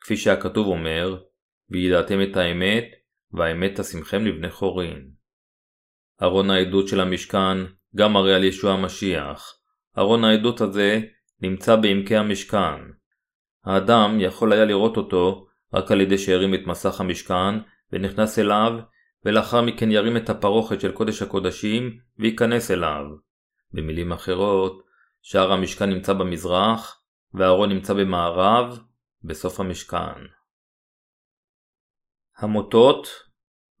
כפי 0.00 0.16
שהכתוב 0.16 0.66
אומר, 0.66 1.16
וידעתם 1.70 2.22
את 2.22 2.36
האמת, 2.36 2.84
והאמת 3.32 3.80
תשימכם 3.80 4.24
לבני 4.24 4.50
חורין. 4.50 5.15
ארון 6.22 6.50
העדות 6.50 6.88
של 6.88 7.00
המשכן 7.00 7.56
גם 7.96 8.12
מראה 8.12 8.36
על 8.36 8.44
ישוע 8.44 8.72
המשיח. 8.72 9.54
ארון 9.98 10.24
העדות 10.24 10.60
הזה 10.60 11.00
נמצא 11.40 11.76
בעמקי 11.76 12.16
המשכן. 12.16 12.80
האדם 13.64 14.16
יכול 14.20 14.52
היה 14.52 14.64
לראות 14.64 14.96
אותו 14.96 15.46
רק 15.74 15.92
על 15.92 16.00
ידי 16.00 16.18
שהרים 16.18 16.54
את 16.54 16.60
מסך 16.66 17.00
המשכן 17.00 17.54
ונכנס 17.92 18.38
אליו, 18.38 18.72
ולאחר 19.24 19.62
מכן 19.62 19.90
ירים 19.90 20.16
את 20.16 20.30
הפרוכת 20.30 20.80
של 20.80 20.92
קודש 20.92 21.22
הקודשים 21.22 21.98
וייכנס 22.18 22.70
אליו. 22.70 23.04
במילים 23.72 24.12
אחרות, 24.12 24.82
שער 25.22 25.52
המשכן 25.52 25.90
נמצא 25.90 26.12
במזרח, 26.12 27.02
והארון 27.34 27.72
נמצא 27.72 27.94
במערב, 27.94 28.78
בסוף 29.24 29.60
המשכן. 29.60 30.26
המוטות 32.38 33.08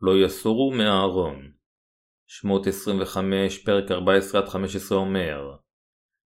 לא 0.00 0.12
יסורו 0.24 0.72
מהארון. 0.74 1.55
שמות 2.26 2.66
25 2.66 3.64
פרק 3.64 3.90
14-15 3.90 4.94
אומר 4.94 5.56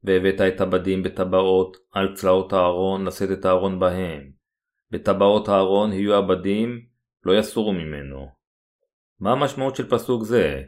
והבאת 0.04 0.40
את 0.40 0.60
הבדים 0.60 1.02
בטבעות 1.02 1.76
על 1.92 2.14
צלעות 2.14 2.52
הארון 2.52 3.04
לשאת 3.04 3.30
את 3.30 3.44
הארון 3.44 3.80
בהם. 3.80 4.30
בטבעות 4.90 5.48
הארון 5.48 5.92
יהיו 5.92 6.14
הבדים, 6.14 6.80
לא 7.24 7.38
יסורו 7.38 7.72
ממנו. 7.72 8.28
מה 9.20 9.32
המשמעות 9.32 9.76
של 9.76 9.90
פסוק 9.90 10.22
זה? 10.22 10.62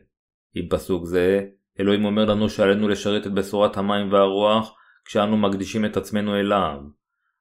עם 0.54 0.68
פסוק 0.68 1.04
זה, 1.04 1.46
אלוהים 1.80 2.04
אומר 2.04 2.24
לנו 2.24 2.48
שעלינו 2.48 2.88
לשרת 2.88 3.26
את 3.26 3.34
בשורת 3.34 3.76
המים 3.76 4.12
והרוח 4.12 4.76
כשאנו 5.04 5.36
מקדישים 5.36 5.84
את 5.84 5.96
עצמנו 5.96 6.36
אליו. 6.36 6.78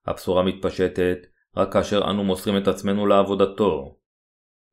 הבשורה 0.06 0.44
מתפשטת 0.44 1.18
רק 1.58 1.74
כאשר 1.74 2.02
אנו 2.10 2.24
מוסרים 2.24 2.58
את 2.58 2.68
עצמנו 2.68 3.08
לעבודתו. 3.08 3.98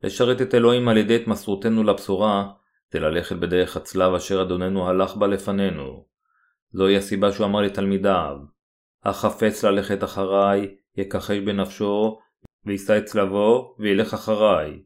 לשרת 0.03 0.43
את 0.43 0.55
אלוהים 0.55 0.89
על 0.89 0.97
ידי 0.97 1.17
התמסרותנו 1.17 1.83
לבשורה 1.83 2.51
זה 2.93 3.01
ללכת 3.01 3.37
בדרך 3.37 3.77
הצלב 3.77 4.15
אשר 4.15 4.43
אדוננו 4.43 4.89
הלך 4.89 5.17
בה 5.17 5.27
לפנינו. 5.27 6.07
זוהי 6.73 6.97
הסיבה 6.97 7.33
שהוא 7.33 7.47
אמר 7.47 7.61
לתלמידיו, 7.61 8.37
החפץ 9.05 9.65
ללכת 9.65 10.05
אחריי, 10.05 10.77
יכחש 10.97 11.39
בנפשו, 11.39 12.19
ויישא 12.67 12.99
את 12.99 13.05
צלבו, 13.05 13.77
וילך 13.79 14.15
אחריי. 14.15 14.83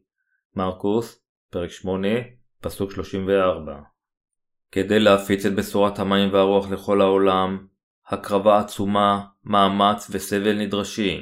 מרקוס, 0.55 1.25
פרק 1.49 1.69
8, 1.69 2.07
פסוק 2.61 2.91
34. 2.91 3.79
כדי 4.71 4.99
להפיץ 4.99 5.45
את 5.45 5.55
בשורת 5.55 5.99
המים 5.99 6.33
והרוח 6.33 6.71
לכל 6.71 7.01
העולם, 7.01 7.67
הקרבה 8.07 8.59
עצומה, 8.59 9.25
מאמץ 9.43 10.07
וסבל 10.11 10.57
נדרשים. 10.57 11.21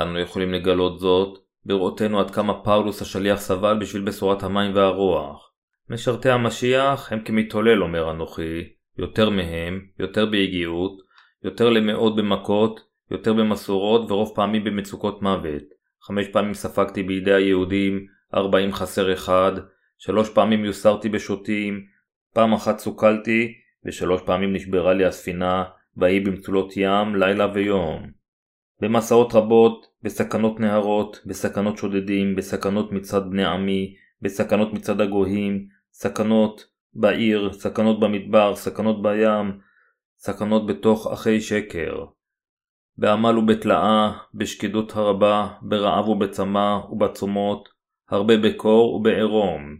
אנו 0.00 0.18
יכולים 0.18 0.52
לגלות 0.52 0.98
זאת 0.98 1.38
בראותנו 1.64 2.20
עד 2.20 2.30
כמה 2.30 2.64
פאולוס 2.64 3.02
השליח 3.02 3.40
סבל 3.40 3.78
בשביל 3.80 4.04
בשורת 4.04 4.42
המים 4.42 4.74
והרוח. 4.74 5.43
משרתי 5.90 6.30
המשיח 6.30 7.12
הם 7.12 7.20
כמתהולל 7.24 7.82
אומר 7.82 8.10
אנוכי, 8.10 8.68
יותר 8.98 9.30
מהם, 9.30 9.80
יותר 9.98 10.26
ביגיעות, 10.26 11.02
יותר 11.44 11.70
למאות 11.70 12.16
במכות, 12.16 12.80
יותר 13.10 13.32
במסורות 13.32 14.10
ורוב 14.10 14.32
פעמים 14.34 14.64
במצוקות 14.64 15.22
מוות. 15.22 15.62
חמש 16.02 16.28
פעמים 16.28 16.54
ספגתי 16.54 17.02
בידי 17.02 17.32
היהודים, 17.32 18.06
ארבעים 18.34 18.72
חסר 18.72 19.12
אחד, 19.12 19.52
שלוש 19.98 20.30
פעמים 20.30 20.64
יוסרתי 20.64 21.08
בשוטים, 21.08 21.84
פעם 22.34 22.52
אחת 22.52 22.78
סוכלתי, 22.78 23.54
ושלוש 23.86 24.22
פעמים 24.22 24.52
נשברה 24.52 24.94
לי 24.94 25.04
הספינה, 25.04 25.64
והיא 25.96 26.26
במצולות 26.26 26.72
ים, 26.76 27.16
לילה 27.16 27.48
ויום. 27.54 28.10
במסעות 28.80 29.34
רבות, 29.34 29.86
בסכנות 30.02 30.60
נהרות, 30.60 31.20
בסכנות 31.26 31.78
שודדים, 31.78 32.36
בסכנות 32.36 32.92
מצד 32.92 33.30
בני 33.30 33.44
עמי, 33.44 33.94
בסכנות 34.22 34.72
מצד 34.72 35.00
הגויים, 35.00 35.73
סכנות 35.96 36.66
בעיר, 36.94 37.52
סכנות 37.52 38.00
במדבר, 38.00 38.54
סכנות 38.56 39.02
בים, 39.02 39.60
סכנות 40.18 40.66
בתוך 40.66 41.12
אחי 41.12 41.40
שקר. 41.40 42.04
בעמל 42.96 43.38
ובתלאה, 43.38 44.12
בשקידות 44.34 44.92
הרבה, 44.96 45.48
ברעב 45.62 46.08
ובצמא 46.08 46.76
ובצומות, 46.90 47.68
הרבה 48.08 48.34
בקור 48.36 48.94
ובעירום. 48.94 49.78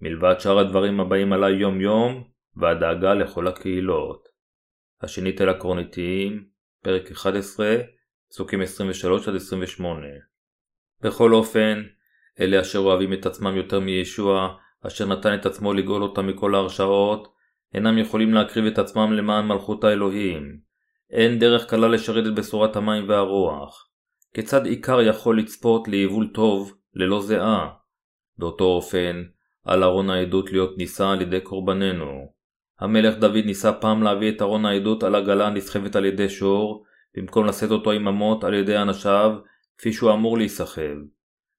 מלבד 0.00 0.34
שאר 0.40 0.58
הדברים 0.58 1.00
הבאים 1.00 1.32
עלי 1.32 1.52
יום 1.52 1.80
יום, 1.80 2.24
והדאגה 2.56 3.14
לכל 3.14 3.48
הקהילות. 3.48 4.28
השנית 5.02 5.40
אל 5.40 5.48
הקרוניתיים, 5.48 6.44
פרק 6.82 7.10
11, 7.10 7.76
פסוקים 8.30 8.60
23-28. 8.62 8.64
בכל 11.02 11.32
אופן, 11.32 11.82
אלה 12.40 12.60
אשר 12.60 12.78
אוהבים 12.78 13.12
את 13.12 13.26
עצמם 13.26 13.56
יותר 13.56 13.80
מישוע, 13.80 14.56
אשר 14.86 15.06
נתן 15.06 15.34
את 15.34 15.46
עצמו 15.46 15.72
לגאול 15.72 16.02
אותם 16.02 16.26
מכל 16.26 16.54
ההרשעות, 16.54 17.28
אינם 17.74 17.98
יכולים 17.98 18.34
להקריב 18.34 18.66
את 18.66 18.78
עצמם 18.78 19.12
למען 19.12 19.46
מלכות 19.46 19.84
האלוהים. 19.84 20.58
אין 21.10 21.38
דרך 21.38 21.66
קלה 21.66 21.88
לשרת 21.88 22.26
את 22.26 22.34
בשורת 22.34 22.76
המים 22.76 23.08
והרוח. 23.08 23.88
כיצד 24.34 24.66
עיקר 24.66 25.00
יכול 25.00 25.38
לצפות 25.38 25.88
ליבול 25.88 26.30
טוב 26.34 26.74
ללא 26.94 27.22
זיעה? 27.22 27.68
באותו 28.38 28.64
אופן, 28.64 29.22
על 29.64 29.84
ארון 29.84 30.10
העדות 30.10 30.52
להיות 30.52 30.78
נישא 30.78 31.08
על 31.08 31.22
ידי 31.22 31.40
קורבננו. 31.40 32.32
המלך 32.80 33.16
דוד 33.16 33.44
ניסה 33.44 33.72
פעם 33.72 34.02
להביא 34.02 34.32
את 34.32 34.42
ארון 34.42 34.66
העדות 34.66 35.02
על 35.02 35.14
עגלה 35.14 35.46
הנסחבת 35.46 35.96
על 35.96 36.04
ידי 36.04 36.28
שור, 36.28 36.84
במקום 37.16 37.46
לשאת 37.46 37.70
אותו 37.70 37.90
עם 37.90 38.08
אמות 38.08 38.44
על 38.44 38.54
ידי 38.54 38.78
אנשיו, 38.78 39.32
כפי 39.78 39.92
שהוא 39.92 40.12
אמור 40.12 40.38
להיסחב. 40.38 40.96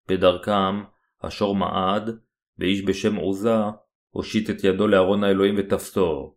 בדרכם, 0.07 0.83
השור 1.21 1.55
מעד, 1.55 2.09
ואיש 2.61 2.85
בשם 2.85 3.15
עוזה 3.15 3.55
הושיט 4.09 4.49
את 4.49 4.63
ידו 4.63 4.87
לארון 4.87 5.23
האלוהים 5.23 5.55
ותפסו. 5.57 6.35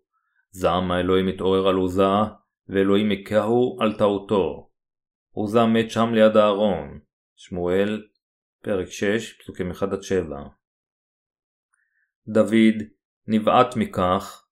זעם 0.50 0.90
האלוהים 0.90 1.28
התעורר 1.28 1.68
על 1.68 1.76
עוזה, 1.76 2.14
ואלוהים 2.68 3.10
הכהו 3.10 3.78
על 3.80 3.92
טעותו. 3.92 4.70
עוזה 5.30 5.66
מת 5.66 5.90
שם 5.90 6.14
ליד 6.14 6.36
הארון. 6.36 7.00
שמואל, 7.36 8.06
פרק 8.62 8.88
6, 8.88 9.32
פסוקים 9.32 9.70
1-7. 9.70 9.74
דוד 12.28 12.82
נבעט 13.26 13.76
מכך, 13.76 14.46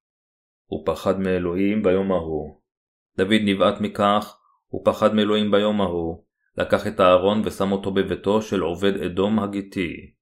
הוא 0.67 0.87
פחד 0.87 1.21
מאלוהים 1.21 1.83
ביום 1.83 2.13
ההוא. 2.13 2.61
דוד 3.17 3.41
נבעט 3.45 3.81
מכך, 3.81 4.39
הוא 4.67 4.85
פחד 4.85 5.15
מאלוהים 5.15 5.51
ביום 5.51 5.81
ההוא, 5.81 6.25
לקח 6.59 6.87
את 6.87 7.01
הארון 7.01 7.43
ושם 7.45 7.73
אותו 7.73 7.91
בביתו 7.91 8.43
של 8.43 8.61
עובד 8.61 9.03
אדום 9.03 9.39
הגיתי. 9.39 10.22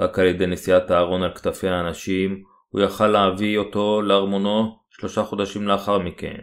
רק 0.00 0.18
על 0.18 0.26
ידי 0.26 0.46
נשיאת 0.46 0.90
הארון 0.90 1.22
על 1.22 1.34
כתפי 1.34 1.68
האנשים, 1.68 2.42
הוא 2.68 2.80
יכל 2.80 3.06
להביא 3.06 3.58
אותו 3.58 4.02
לארמונו 4.02 4.78
שלושה 4.90 5.24
חודשים 5.24 5.68
לאחר 5.68 5.98
מכן. 5.98 6.40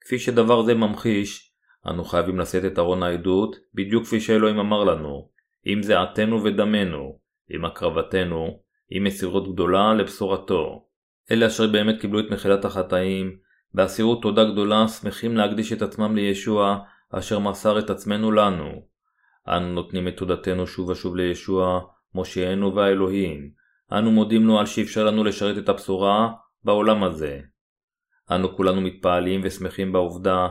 כפי 0.00 0.18
שדבר 0.18 0.62
זה 0.62 0.74
ממחיש, 0.74 1.52
אנו 1.86 2.04
חייבים 2.04 2.38
לשאת 2.38 2.64
את 2.64 2.78
ארון 2.78 3.02
העדות, 3.02 3.56
בדיוק 3.74 4.04
כפי 4.04 4.20
שאלוהים 4.20 4.58
אמר 4.58 4.84
לנו, 4.84 5.28
עם 5.64 5.82
זיעתנו 5.82 6.44
ודמנו, 6.44 7.18
עם 7.50 7.64
הקרבתנו, 7.64 8.60
עם 8.90 9.04
מסירות 9.04 9.52
גדולה 9.52 9.94
לבשורתו. 9.94 10.86
אלה 11.30 11.46
אשר 11.46 11.66
באמת 11.66 12.00
קיבלו 12.00 12.20
את 12.20 12.30
מחילת 12.30 12.64
החטאים, 12.64 13.36
באסירות 13.74 14.22
תודה 14.22 14.44
גדולה 14.44 14.88
שמחים 14.88 15.36
להקדיש 15.36 15.72
את 15.72 15.82
עצמם 15.82 16.16
לישוע, 16.16 16.78
אשר 17.10 17.38
מסר 17.38 17.78
את 17.78 17.90
עצמנו 17.90 18.32
לנו. 18.32 18.86
אנו 19.48 19.68
נותנים 19.68 20.08
את 20.08 20.16
תודתנו 20.16 20.66
שוב 20.66 20.88
ושוב 20.88 21.16
לישוע, 21.16 21.80
מושיענו 22.14 22.74
והאלוהים, 22.74 23.50
אנו 23.92 24.10
מודים 24.10 24.46
לו 24.46 24.58
על 24.58 24.66
שאפשר 24.66 25.04
לנו 25.04 25.24
לשרת 25.24 25.58
את 25.58 25.68
הבשורה 25.68 26.32
בעולם 26.64 27.04
הזה. 27.04 27.40
אנו 28.30 28.56
כולנו 28.56 28.80
מתפעלים 28.80 29.40
ושמחים 29.44 29.92
בעובדה, 29.92 30.48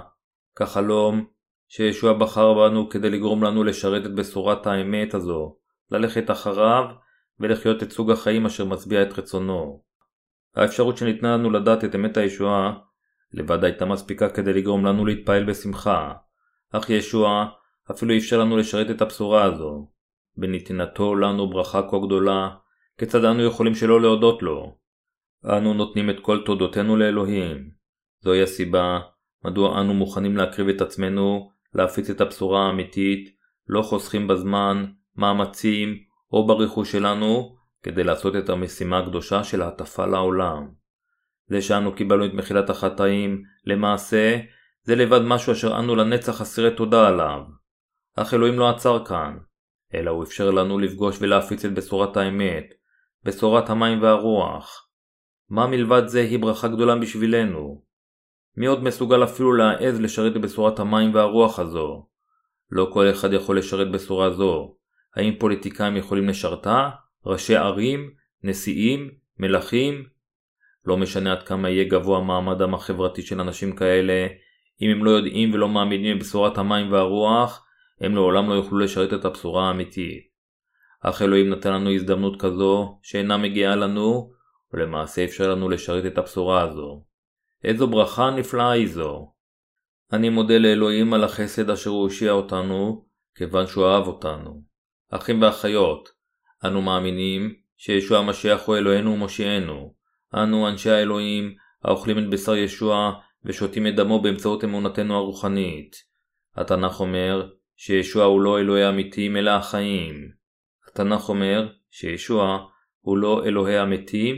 כחלום, 0.56 1.26
שישוע 1.68 2.14
בחר 2.14 2.54
בנו 2.54 2.90
כדי 2.90 3.10
לגרום 3.10 3.44
לנו 3.44 3.64
לשרת 3.64 4.06
את 4.06 4.16
בשורת 4.16 4.68
האמת 4.68 5.14
הזו, 5.14 5.58
ללכת 5.92 6.32
אחריו 6.32 6.86
ולחיות 7.40 7.84
את 7.84 7.92
סוג 7.92 8.12
החיים 8.12 8.46
אשר 8.46 8.66
מצביע 8.66 9.02
את 9.04 9.20
רצונו. 9.20 9.84
האפשרות 10.56 10.98
שניתנה 10.98 11.34
לנו 11.34 11.50
לדעת 11.50 11.84
את 11.84 11.96
אמת 11.96 12.18
הישועה 12.18 12.74
לבד 13.34 13.64
הייתה 13.64 13.86
מספיקה 13.86 14.30
כדי 14.30 14.54
לגרום 14.54 14.86
לנו 14.86 15.06
להתפעל 15.06 15.44
בשמחה, 15.44 16.14
אך 16.72 16.90
ישוע 16.90 17.46
אפילו 17.92 18.18
אפשר 18.18 18.40
לנו 18.40 18.58
לשרת 18.58 18.90
את 18.92 19.02
הבשורה 19.02 19.44
הזו. 19.44 19.92
בנתינתו 20.38 21.16
לנו 21.16 21.50
ברכה 21.50 21.82
כה 21.90 21.98
גדולה, 22.06 22.50
כיצד 22.98 23.26
אנו 23.26 23.44
יכולים 23.44 23.76
שלא 23.76 24.02
להודות 24.02 24.44
לו? 24.44 24.78
אנו 25.46 25.74
נותנים 25.74 26.10
את 26.10 26.20
כל 26.22 26.42
תודותינו 26.46 26.96
לאלוהים. 26.96 27.72
זוהי 28.22 28.44
הסיבה 28.44 29.00
מדוע 29.46 29.82
אנו 29.82 29.94
מוכנים 29.94 30.38
להקריב 30.38 30.68
את 30.68 30.82
עצמנו 30.82 31.52
להפיץ 31.74 32.10
את 32.10 32.22
הבשורה 32.22 32.68
האמיתית, 32.68 33.30
לא 33.68 33.82
חוסכים 33.82 34.28
בזמן, 34.28 34.86
מאמצים 35.16 35.98
או 36.34 36.48
ברכוש 36.48 36.92
שלנו 36.92 37.56
כדי 37.84 38.04
לעשות 38.04 38.36
את 38.36 38.50
המשימה 38.50 39.00
הקדושה 39.00 39.44
של 39.44 39.62
ההטפה 39.62 40.06
לעולם. 40.06 40.68
זה 41.48 41.62
שאנו 41.62 41.96
קיבלנו 41.96 42.26
את 42.26 42.34
מחילת 42.34 42.70
החטאים, 42.70 43.44
למעשה, 43.66 44.40
זה 44.84 44.96
לבד 44.96 45.22
משהו 45.22 45.54
אשר 45.54 45.80
אנו 45.80 45.96
לנצח 45.96 46.42
אסירי 46.42 46.76
תודה 46.76 47.08
עליו. 47.08 47.42
אך 48.16 48.34
אלוהים 48.34 48.60
לא 48.60 48.70
עצר 48.70 49.06
כאן, 49.06 49.38
אלא 49.94 50.12
הוא 50.12 50.24
אפשר 50.24 50.52
לנו 50.52 50.80
לפגוש 50.80 51.18
ולהפיץ 51.22 51.66
את 51.66 51.74
בשורת 51.74 52.18
האמת, 52.18 52.74
בשורת 53.24 53.70
המים 53.70 54.02
והרוח. 54.02 54.88
מה 55.50 55.68
מלבד 55.68 56.08
זה 56.08 56.22
היא 56.22 56.40
ברכה 56.40 56.68
גדולה 56.68 56.96
בשבילנו? 56.96 57.84
מי 58.58 58.66
עוד 58.66 58.84
מסוגל 58.84 59.24
אפילו 59.24 59.54
להעז 59.54 60.02
לשרת 60.02 60.34
בבשורת 60.34 60.80
המים 60.80 61.16
והרוח 61.16 61.60
הזו? 61.60 62.08
לא 62.72 62.90
כל 62.94 63.10
אחד 63.10 63.34
יכול 63.34 63.58
לשרת 63.58 63.92
בשורה 63.92 64.32
זו. 64.32 64.76
האם 65.16 65.34
פוליטיקאים 65.40 65.98
יכולים 65.98 66.30
לשרתה? 66.30 66.90
ראשי 67.26 67.56
ערים? 67.56 68.12
נשיאים? 68.44 69.12
מלכים? 69.40 70.06
לא 70.86 70.98
משנה 70.98 71.32
עד 71.32 71.44
כמה 71.44 71.70
יהיה 71.70 71.84
גבוה 71.90 72.22
מעמדם 72.22 72.74
החברתי 72.74 73.22
של 73.22 73.42
אנשים 73.42 73.76
כאלה, 73.76 74.28
אם 74.82 74.90
הם 74.90 75.06
לא 75.06 75.12
יודעים 75.12 75.54
ולא 75.54 75.70
מאמינים 75.70 76.18
בבשורת 76.18 76.58
המים 76.58 76.92
והרוח, 76.92 77.66
הם 78.02 78.16
לעולם 78.16 78.50
לא 78.50 78.54
יוכלו 78.54 78.80
לשרת 78.80 79.14
את 79.14 79.26
הבשורה 79.26 79.68
האמיתית. 79.68 80.32
אך 81.02 81.22
אלוהים 81.22 81.50
נתן 81.50 81.74
לנו 81.74 81.92
הזדמנות 81.92 82.42
כזו, 82.42 83.00
שאינה 83.04 83.38
מגיעה 83.38 83.76
לנו, 83.76 84.32
ולמעשה 84.74 85.24
אפשר 85.24 85.52
לנו 85.52 85.70
לשרת 85.70 86.06
את 86.06 86.18
הבשורה 86.18 86.62
הזו. 86.62 87.04
איזו 87.64 87.88
ברכה 87.88 88.30
נפלאה 88.30 88.72
היא 88.72 88.88
זו. 88.88 89.34
אני 90.14 90.30
מודה 90.30 90.58
לאלוהים 90.58 91.14
על 91.14 91.24
החסד 91.24 91.70
אשר 91.70 91.90
הוא 91.90 92.02
הושיע 92.02 92.32
אותנו, 92.32 93.06
כיוון 93.36 93.68
שהוא 93.68 93.86
אהב 93.86 94.08
אותנו. 94.08 94.62
אחים 95.12 95.42
ואחיות, 95.42 96.10
אנו 96.66 96.82
מאמינים 96.82 97.56
שישוע 97.78 98.20
המשיח 98.20 98.66
הוא 98.66 98.78
אלוהינו 98.78 99.12
ומושיענו. 99.12 99.94
אנו, 100.36 100.68
אנשי 100.68 100.90
האלוהים, 100.90 101.56
האוכלים 101.84 102.20
את 102.20 102.30
בשר 102.30 102.56
ישוע 102.56 103.12
ושותים 103.46 103.88
את 103.88 103.96
דמו 103.96 104.22
באמצעות 104.22 104.64
אמונתנו 104.64 105.16
הרוחנית. 105.16 105.96
התנ"ך 106.56 107.00
אומר 107.00 107.50
שישוע 107.84 108.24
הוא 108.24 108.42
לא 108.42 108.60
אלוהי 108.60 108.84
המתים 108.84 109.38
אלא 109.38 109.52
החיים. 109.52 110.32
התנ"ך 110.88 111.30
אומר 111.30 111.68
שישוע 111.92 112.68
הוא 113.00 113.18
לא 113.18 113.46
אלוהי 113.46 113.78
המתים 113.78 114.36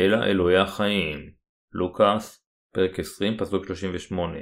אלא 0.00 0.24
אלוהי 0.24 0.56
החיים. 0.56 1.30
לוקאס, 1.72 2.46
פרק 2.72 2.98
20, 2.98 3.36
פסוק 3.36 3.66
38. 3.66 4.38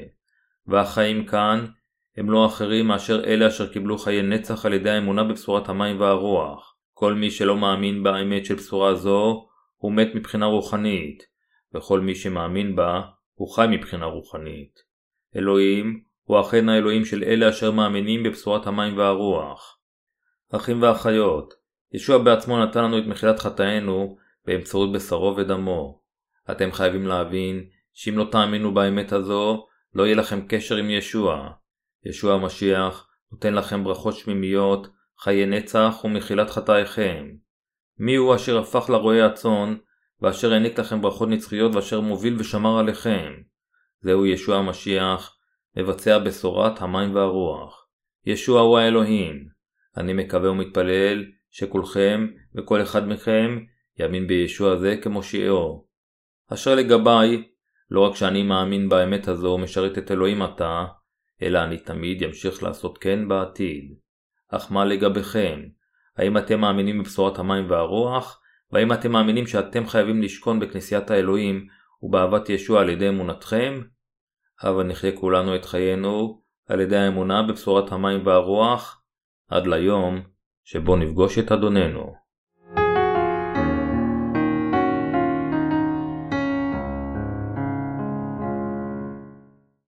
והחיים 0.67 1.27
כאן 1.27 1.67
הם 2.17 2.31
לא 2.31 2.47
אחרים 2.47 2.87
מאשר 2.87 3.25
אלה 3.25 3.49
אשר 3.49 3.73
קיבלו 3.73 3.99
חיי 3.99 4.23
נצח 4.23 4.67
על 4.67 4.73
ידי 4.73 4.91
האמונה 4.91 5.25
בבשורת 5.25 5.69
המים 5.69 6.01
והרוח. 6.01 6.77
כל 6.93 7.15
מי 7.15 7.31
שלא 7.31 7.57
מאמין 7.57 8.03
באמת 8.03 8.47
של 8.47 8.55
בשורה 8.55 8.95
זו, 8.95 9.49
הוא 9.77 9.93
מת 9.93 10.09
מבחינה 10.15 10.47
רוחנית, 10.47 11.23
וכל 11.75 12.01
מי 12.01 12.15
שמאמין 12.15 12.77
בה, 12.77 13.01
הוא 13.35 13.55
חי 13.55 13.67
מבחינה 13.71 14.07
רוחנית. 14.07 14.79
אלוהים 15.37 16.10
הוא 16.31 16.41
אכן 16.41 16.69
האלוהים 16.69 17.05
של 17.05 17.25
אלה 17.25 17.49
אשר 17.49 17.71
מאמינים 17.71 18.23
בבשורת 18.23 18.67
המים 18.67 18.99
והרוח. 18.99 19.79
אחים 20.53 20.83
ואחיות, 20.83 21.55
ישוע 21.93 22.19
בעצמו 22.19 22.65
נתן 22.65 22.85
לנו 22.85 22.99
את 22.99 23.05
מחילת 23.07 23.39
חטאינו 23.39 24.17
באמצעות 24.47 24.93
בשרו 24.93 25.37
ודמו. 25.37 26.01
אתם 26.51 26.73
חייבים 26.73 27.07
להבין 27.07 27.65
שאם 27.93 28.19
לא 28.19 28.27
תאמינו 28.31 28.75
באמת 28.75 29.13
הזו, 29.13 29.67
לא 29.95 30.07
יהיה 30.07 30.17
לכם 30.17 30.47
קשר 30.49 30.77
עם 30.77 30.91
ישוע. 30.91 31.51
ישוע 32.07 32.35
המשיח 32.35 33.09
נותן 33.33 33.55
לכם 33.55 33.85
ברכות 33.85 34.15
שמימיות, 34.15 34.87
חיי 35.19 35.47
נצח 35.47 36.01
ומחילת 36.05 36.51
חטאיכם. 36.51 37.31
מי 37.99 38.17
הוא 38.17 38.35
אשר 38.35 38.59
הפך 38.59 38.91
לרועי 38.91 39.23
הצאן, 39.23 39.77
ואשר 40.23 40.53
העניק 40.53 40.79
לכם 40.79 41.01
ברכות 41.01 41.29
נצחיות 41.29 41.75
ואשר 41.75 42.01
מוביל 42.01 42.37
ושמר 42.39 42.79
עליכם? 42.79 43.33
זהו 44.01 44.27
ישוע 44.27 44.57
המשיח, 44.57 45.37
מבצע 45.81 46.19
בשורת 46.19 46.83
המים 46.83 47.15
והרוח. 47.15 47.87
ישוע 48.27 48.61
הוא 48.61 48.79
האלוהים. 48.79 49.49
אני 49.97 50.13
מקווה 50.13 50.51
ומתפלל 50.51 51.25
שכולכם 51.51 52.27
וכל 52.55 52.83
אחד 52.83 53.09
מכם 53.09 53.59
יאמין 53.99 54.27
בישוע 54.27 54.77
זה 54.77 54.97
כמושיעו. 55.03 55.87
אשר 56.53 56.75
לגביי, 56.75 57.43
לא 57.91 58.01
רק 58.01 58.17
שאני 58.17 58.43
מאמין 58.43 58.89
באמת 58.89 59.29
הזו 59.29 59.49
ומשרת 59.49 59.99
את 59.99 60.11
אלוהים 60.11 60.43
עתה, 60.43 60.85
אלא 61.43 61.59
אני 61.59 61.79
תמיד 61.79 62.23
ימשיך 62.23 62.63
לעשות 62.63 62.99
כן 62.99 63.29
בעתיד. 63.29 63.95
אך 64.49 64.73
מה 64.73 64.85
לגביכם? 64.85 65.63
האם 66.17 66.39
אתם 66.39 66.61
מאמינים 66.61 66.99
בבשורת 66.99 67.39
המים 67.39 67.71
והרוח? 67.71 68.41
והאם 68.73 68.93
אתם 68.93 69.13
מאמינים 69.13 69.47
שאתם 69.47 69.87
חייבים 69.87 70.23
לשכון 70.23 70.61
בכנסיית 70.61 71.11
האלוהים 71.11 71.67
ובאהבת 72.03 72.49
ישוע 72.49 72.81
על 72.81 72.89
ידי 72.89 73.09
אמונתכם? 73.09 73.81
הבה 74.63 74.83
נחיה 74.83 75.17
כולנו 75.17 75.57
את 75.57 75.65
חיינו 75.65 76.43
על 76.69 76.81
ידי 76.81 76.97
האמונה 76.97 77.43
בבשורת 77.43 77.93
המים 77.93 78.27
והרוח, 78.27 79.03
עד 79.49 79.67
ליום 79.67 80.21
שבו 80.65 80.97
נפגוש 80.97 81.39
את 81.39 81.53
אדוננו. 81.53 82.15